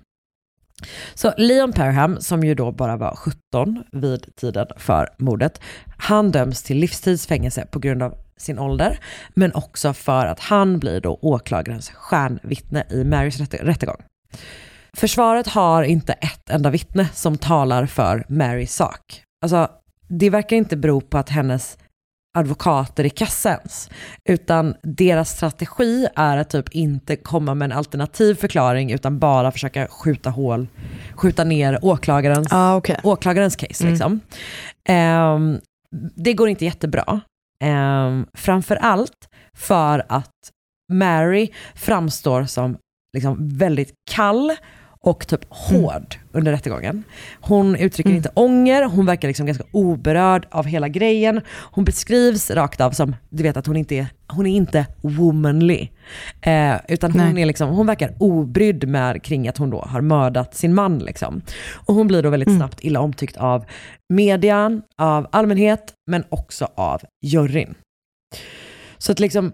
[1.15, 5.61] Så Leon Perham, som ju då bara var 17 vid tiden för mordet,
[5.99, 9.01] han döms till livstidsfängelse på grund av sin ålder,
[9.35, 14.03] men också för att han blir då åklagarens stjärnvittne i Marys rättegång.
[14.93, 19.23] Försvaret har inte ett enda vittne som talar för Marys sak.
[19.43, 19.69] Alltså,
[20.09, 21.79] det verkar inte bero på att hennes
[22.37, 23.91] advokater i kassa ens,
[24.25, 29.89] utan deras strategi är att typ inte komma med en alternativ förklaring utan bara försöka
[29.89, 30.69] skjuta hål,
[31.15, 32.49] skjuta ner åklagarens,
[33.03, 33.85] åklagarens case.
[33.85, 33.93] Mm.
[33.93, 34.21] Liksom.
[34.89, 35.61] Ehm,
[36.15, 37.21] det går inte jättebra.
[37.65, 40.33] Um, framför allt för att
[40.93, 42.77] Mary framstår som
[43.17, 44.53] liksom väldigt kall
[45.07, 47.05] och typ hård under rättegången.
[47.41, 51.41] Hon uttrycker inte ånger, hon verkar liksom ganska oberörd av hela grejen.
[51.49, 55.89] Hon beskrivs rakt av som, du vet att hon inte är, hon är inte womanly.
[56.41, 57.43] Eh, utan hon, Nej.
[57.43, 60.99] är liksom, hon verkar obrydd med kring att hon då har mördat sin man.
[60.99, 61.43] Liksom.
[61.75, 62.59] Och hon blir då väldigt Mm.
[62.59, 63.65] snabbt illa omtyckt av
[64.09, 67.75] median, av allmänhet, men också av juryn.
[68.99, 69.53] Så att liksom,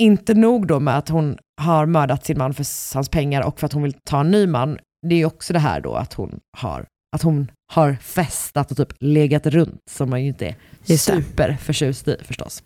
[0.00, 3.66] inte nog då med att hon har mördat sin man för hans pengar och för
[3.66, 6.40] att hon vill ta en ny man, det är också det här då att hon
[6.58, 6.86] har,
[7.16, 12.08] att hon har festat och typ legat runt, som man ju inte är Just superförtjust
[12.08, 12.62] i förstås.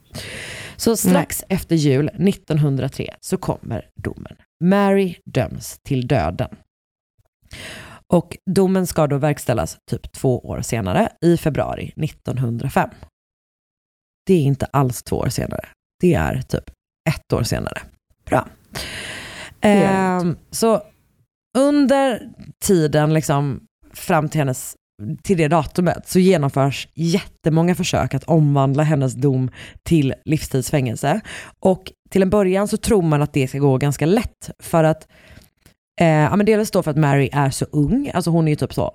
[0.77, 4.37] Så strax efter jul 1903 så kommer domen.
[4.65, 6.57] Mary döms till döden.
[8.13, 12.91] Och domen ska då verkställas typ två år senare, i februari 1905.
[14.27, 15.69] Det är inte alls två år senare.
[16.01, 16.71] Det är typ
[17.07, 17.83] ett år senare.
[18.29, 18.49] Bra.
[19.61, 20.83] Ehm, så
[21.59, 22.23] under
[22.65, 23.61] tiden liksom
[23.93, 24.77] fram till, hennes,
[25.23, 29.51] till det datumet så genomförs jättemånga försök att omvandla hennes dom
[29.83, 31.21] till livstidsfängelse.
[31.61, 35.09] Och till en början så tror man att det ska gå ganska lätt för att
[36.01, 38.57] Eh, ja, men delvis då för att Mary är så ung, alltså hon är ju
[38.57, 38.93] typ så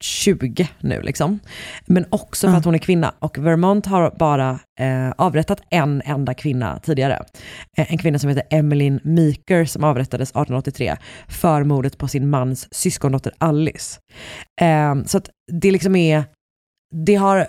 [0.00, 1.38] 20 nu liksom.
[1.86, 6.34] Men också för att hon är kvinna och Vermont har bara eh, avrättat en enda
[6.34, 7.24] kvinna tidigare.
[7.76, 10.96] Eh, en kvinna som heter Emmeline Meeker som avrättades 1883
[11.28, 14.00] för mordet på sin mans syskondotter Alice.
[14.60, 16.24] Eh, så att det liksom är,
[17.06, 17.46] det har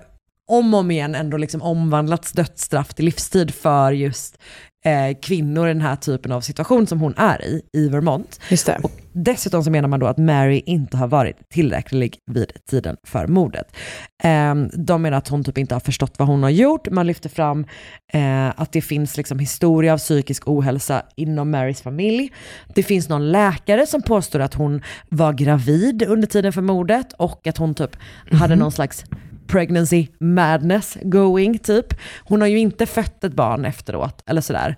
[0.50, 4.38] om och om igen ändå liksom omvandlats dödsstraff till livstid för just
[4.86, 8.40] eh, kvinnor i den här typen av situation som hon är i, i Vermont.
[8.50, 8.80] Just det.
[8.84, 13.28] Och dessutom så menar man då att Mary inte har varit tillräcklig vid tiden för
[13.28, 13.76] mordet.
[14.24, 16.90] Eh, de menar att hon typ inte har förstått vad hon har gjort.
[16.90, 17.66] Man lyfter fram
[18.14, 22.32] eh, att det finns liksom historia av psykisk ohälsa inom Marys familj.
[22.76, 27.48] Det finns någon läkare som påstår att hon var gravid under tiden för mordet och
[27.48, 27.98] att hon typ
[28.32, 29.06] hade någon slags
[29.50, 31.86] pregnancy madness going typ.
[32.24, 34.76] Hon har ju inte fött ett barn efteråt eller sådär.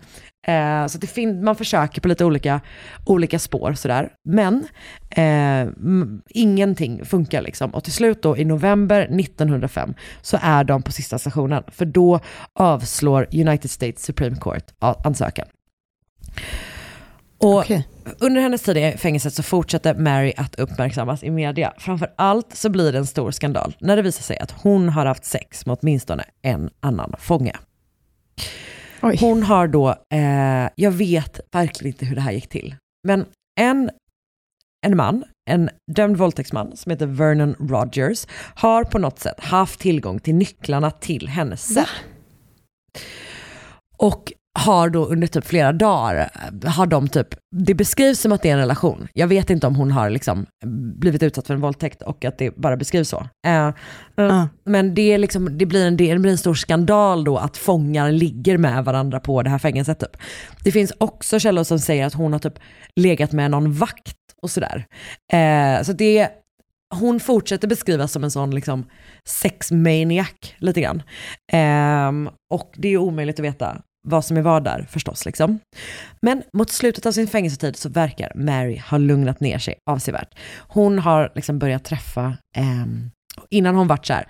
[0.47, 2.61] Eh, så det fin- man försöker på lite olika,
[3.05, 4.09] olika spår sådär.
[4.29, 4.67] Men
[5.09, 5.67] eh,
[6.29, 7.69] ingenting funkar liksom.
[7.71, 11.63] Och till slut då i november 1905 så är de på sista stationen.
[11.67, 12.19] För då
[12.53, 15.45] avslår United States Supreme Court ansökan.
[17.41, 17.65] Och
[18.19, 21.73] under hennes tid i fängelset så fortsätter Mary att uppmärksammas i media.
[21.77, 25.05] Framför allt så blir det en stor skandal när det visar sig att hon har
[25.05, 27.55] haft sex med åtminstone en annan fånge.
[29.19, 32.75] Hon har då, eh, jag vet verkligen inte hur det här gick till,
[33.07, 33.25] men
[33.59, 33.89] en,
[34.85, 40.19] en man, en dömd våldtäktsman som heter Vernon Rogers, har på något sätt haft tillgång
[40.19, 41.85] till nycklarna till hennes cell.
[43.97, 46.29] Och har då under typ flera dagar,
[46.63, 49.07] eh, har de typ, det beskrivs som att det är en relation.
[49.13, 50.45] Jag vet inte om hon har liksom
[50.99, 53.27] blivit utsatt för en våldtäkt och att det bara beskrivs så.
[53.47, 53.67] Eh,
[54.17, 57.57] eh, Men det, är liksom, det, blir en, det blir en stor skandal då att
[57.57, 59.99] fångar ligger med varandra på det här fängelset.
[59.99, 60.17] Typ.
[60.63, 62.59] Det finns också källor som säger att hon har typ
[62.95, 64.85] legat med någon vakt och sådär.
[65.33, 66.29] Eh, så det
[66.93, 68.85] hon fortsätter beskrivas som en sån liksom
[69.25, 71.03] sexmaniac lite grann.
[71.51, 75.25] Ehm, och det är omöjligt att veta vad som är vad där förstås.
[75.25, 75.59] Liksom.
[76.21, 80.39] Men mot slutet av sin fängelsetid så verkar Mary ha lugnat ner sig avsevärt.
[80.59, 83.11] Hon har liksom börjat träffa, ehm,
[83.49, 84.27] innan hon vart så här,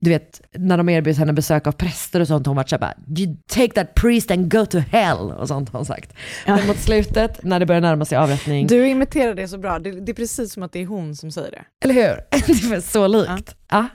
[0.00, 3.36] du vet, när de erbjöd henne besök av präster och sånt, hon vart såhär you
[3.46, 6.14] take that priest and go to hell och sånt har hon sagt.
[6.46, 8.66] Men mot slutet, när det börjar närma sig avrättning.
[8.66, 11.30] Du imiterar det så bra, det, det är precis som att det är hon som
[11.30, 11.64] säger det.
[11.84, 12.16] Eller hur?
[12.70, 13.56] Det är så likt.
[13.70, 13.86] Ja,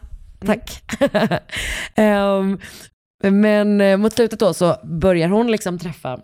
[0.46, 0.84] tack.
[1.96, 2.60] Ehm,
[3.24, 6.20] men eh, mot slutet då så börjar hon liksom träffa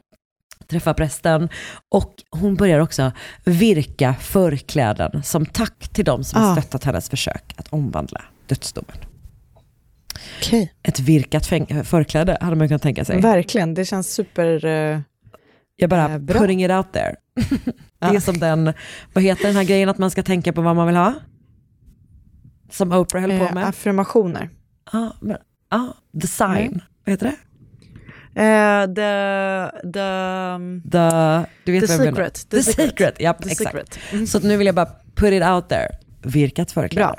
[0.67, 1.49] träffa prästen
[1.89, 3.11] och hon börjar också
[3.45, 6.55] virka förkläden som tack till de som har Ah.
[6.55, 8.97] stöttat hennes försök att omvandla dödsdomen.
[10.39, 10.73] Okej.
[10.83, 11.45] Ett virkat
[11.83, 13.21] förkläde hade man kunnat tänka sig.
[13.21, 14.65] Verkligen, det känns super...
[14.65, 14.99] eh,
[15.75, 16.39] Jag bara eh, bra.
[16.39, 17.15] putting it out there.
[17.99, 18.73] det är som den,
[19.13, 21.13] vad heter den här grejen att man ska tänka på vad man vill ha?
[22.71, 23.67] Som Oprah höll på eh, med.
[23.67, 24.49] affirmationer.
[24.91, 25.37] Ja, men,
[25.73, 26.81] ja, the sign.
[27.05, 27.35] Vad heter det?
[28.35, 32.29] Eh, the, the, um, The, du vet The vad jag menar.
[32.29, 32.49] secret.
[32.49, 32.89] The, The secret.
[32.89, 33.15] secret.
[33.19, 33.69] Ja, The exakt.
[33.71, 33.99] secret.
[34.11, 34.27] Mm.
[34.27, 35.87] Så nu vill jag bara put it out there.
[36.21, 37.15] Virkat förkläde.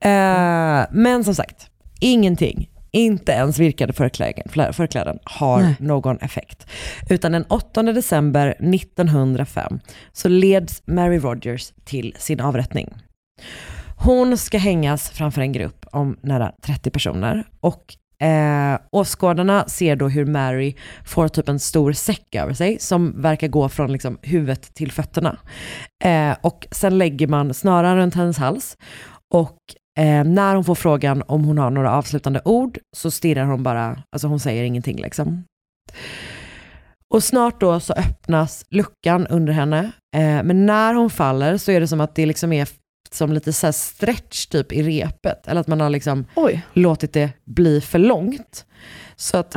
[0.00, 1.66] Eh, men som sagt,
[2.00, 5.76] ingenting, inte ens virkade förkläden, förkläden har Nej.
[5.80, 6.66] någon effekt.
[7.10, 9.80] Utan den 8 december 1905
[10.12, 12.94] så leds Mary Rogers till sin avrättning.
[13.98, 20.08] Hon ska hängas framför en grupp om nära 30 personer och eh, åskådarna ser då
[20.08, 20.74] hur Mary
[21.04, 25.38] får typ en stor säck över sig som verkar gå från liksom, huvudet till fötterna.
[26.04, 28.76] Eh, och sen lägger man snören runt hennes hals
[29.34, 29.58] och
[29.98, 34.02] eh, när hon får frågan om hon har några avslutande ord så stirrar hon bara,
[34.12, 35.44] alltså hon säger ingenting liksom.
[37.14, 41.80] Och snart då så öppnas luckan under henne, eh, men när hon faller så är
[41.80, 42.68] det som att det liksom är
[43.14, 46.24] som lite så stretch typ i repet, eller att man har liksom
[46.72, 48.66] låtit det bli för långt.
[49.16, 49.54] Så att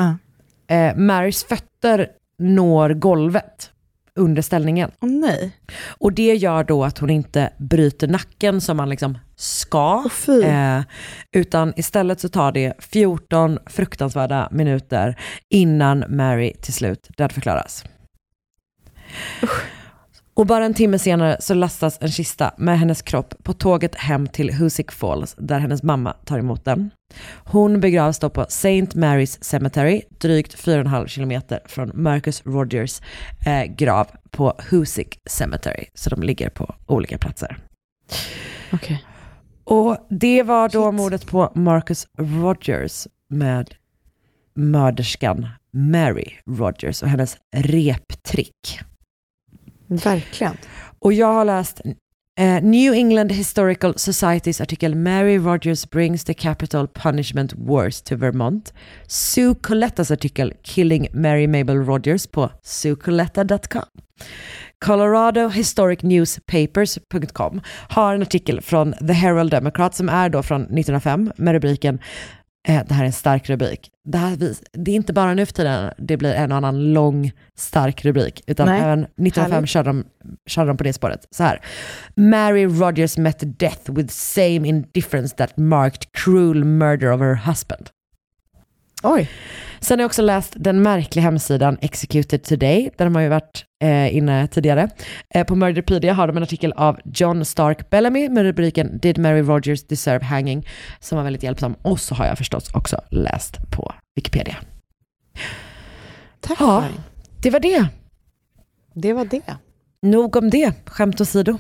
[0.68, 2.08] eh, Marys fötter
[2.40, 3.72] når golvet
[4.16, 4.92] under ställningen.
[5.02, 5.52] Oh, nej.
[5.88, 10.10] Och det gör då att hon inte bryter nacken som man liksom ska.
[10.44, 10.82] eh,
[11.32, 15.20] utan istället så tar det 14 fruktansvärda minuter
[15.50, 17.84] innan Mary till slut dödförklaras.
[20.40, 24.28] Och bara en timme senare så lastas en kista med hennes kropp på tåget hem
[24.28, 26.92] till Hoosick Falls där hennes mamma tar emot den.
[27.44, 28.86] Hon begravs då på St.
[28.86, 33.02] Mary's Cemetery, drygt 4,5 kilometer från Marcus Rogers
[33.46, 35.86] eh, grav på Hoosick Cemetery.
[35.94, 37.58] Så de ligger på olika platser.
[38.74, 39.06] Okej.
[39.64, 43.74] Och det var då mordet på Marcus Rogers med
[44.56, 48.80] mörderskan Mary Rogers och hennes reptrick.
[49.90, 50.58] Verkligen.
[51.00, 51.82] Och jag har läst
[52.40, 58.74] eh, New England Historical Societys artikel Mary Rogers brings the capital punishment worse to Vermont.
[59.08, 63.86] Sue Colettas artikel Killing Mary Mabel Rogers på suecoletta.com.
[64.86, 71.32] Colorado Historic Newspapers.com har en artikel från The Herald Democrat som är då från 1905
[71.36, 72.00] med rubriken
[72.68, 73.92] det här är en stark rubrik.
[74.04, 74.38] Det, här,
[74.72, 78.44] det är inte bara nu för tiden det blir en och annan lång stark rubrik,
[78.48, 79.70] utan Nej, även 1905 härligt.
[79.70, 80.06] körde de,
[80.48, 81.28] körde de på det spåret.
[81.32, 81.62] Så här.
[82.16, 87.90] Mary Rogers met death with same indifference that marked cruel murder of her husband.
[89.04, 89.30] Oj.
[89.82, 93.66] Sen har jag också läst den märkliga hemsidan Executed Today, där de har ju varit
[93.84, 94.90] eh, inne tidigare.
[95.36, 99.42] Eh, på Murderpedia har de en artikel av John Stark Bellamy med rubriken Did Mary
[99.42, 100.68] Rogers deserve hanging?
[101.00, 101.76] Som var väldigt hjälpsam.
[101.82, 104.56] Och så har jag förstås också läst på Wikipedia.
[106.40, 106.84] Tack Ja,
[107.42, 107.88] det var det.
[108.94, 109.56] Det var det.
[110.02, 111.58] Nog om det, skämt åsido.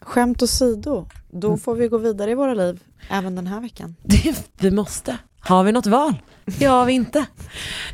[0.00, 1.58] Skämt åsido, då Mm.
[1.58, 3.96] får vi gå vidare i våra liv även den här veckan.
[4.02, 5.18] Det, vi måste.
[5.46, 6.14] Har vi något val?
[6.58, 7.26] Det har vi inte.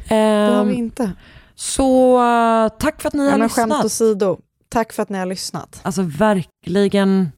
[0.08, 1.12] Det har vi Ehm, inte.
[1.54, 3.84] Så eh, tack för att ni har men skämt lyssnat.
[3.84, 4.38] åsido,
[4.68, 5.80] tack för att ni har lyssnat.
[5.82, 7.32] Alltså verkligen.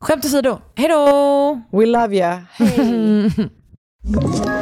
[0.00, 0.58] Skämt åsido.
[0.74, 1.62] Hej då!
[1.70, 2.40] We love you.
[2.52, 3.50] Hej!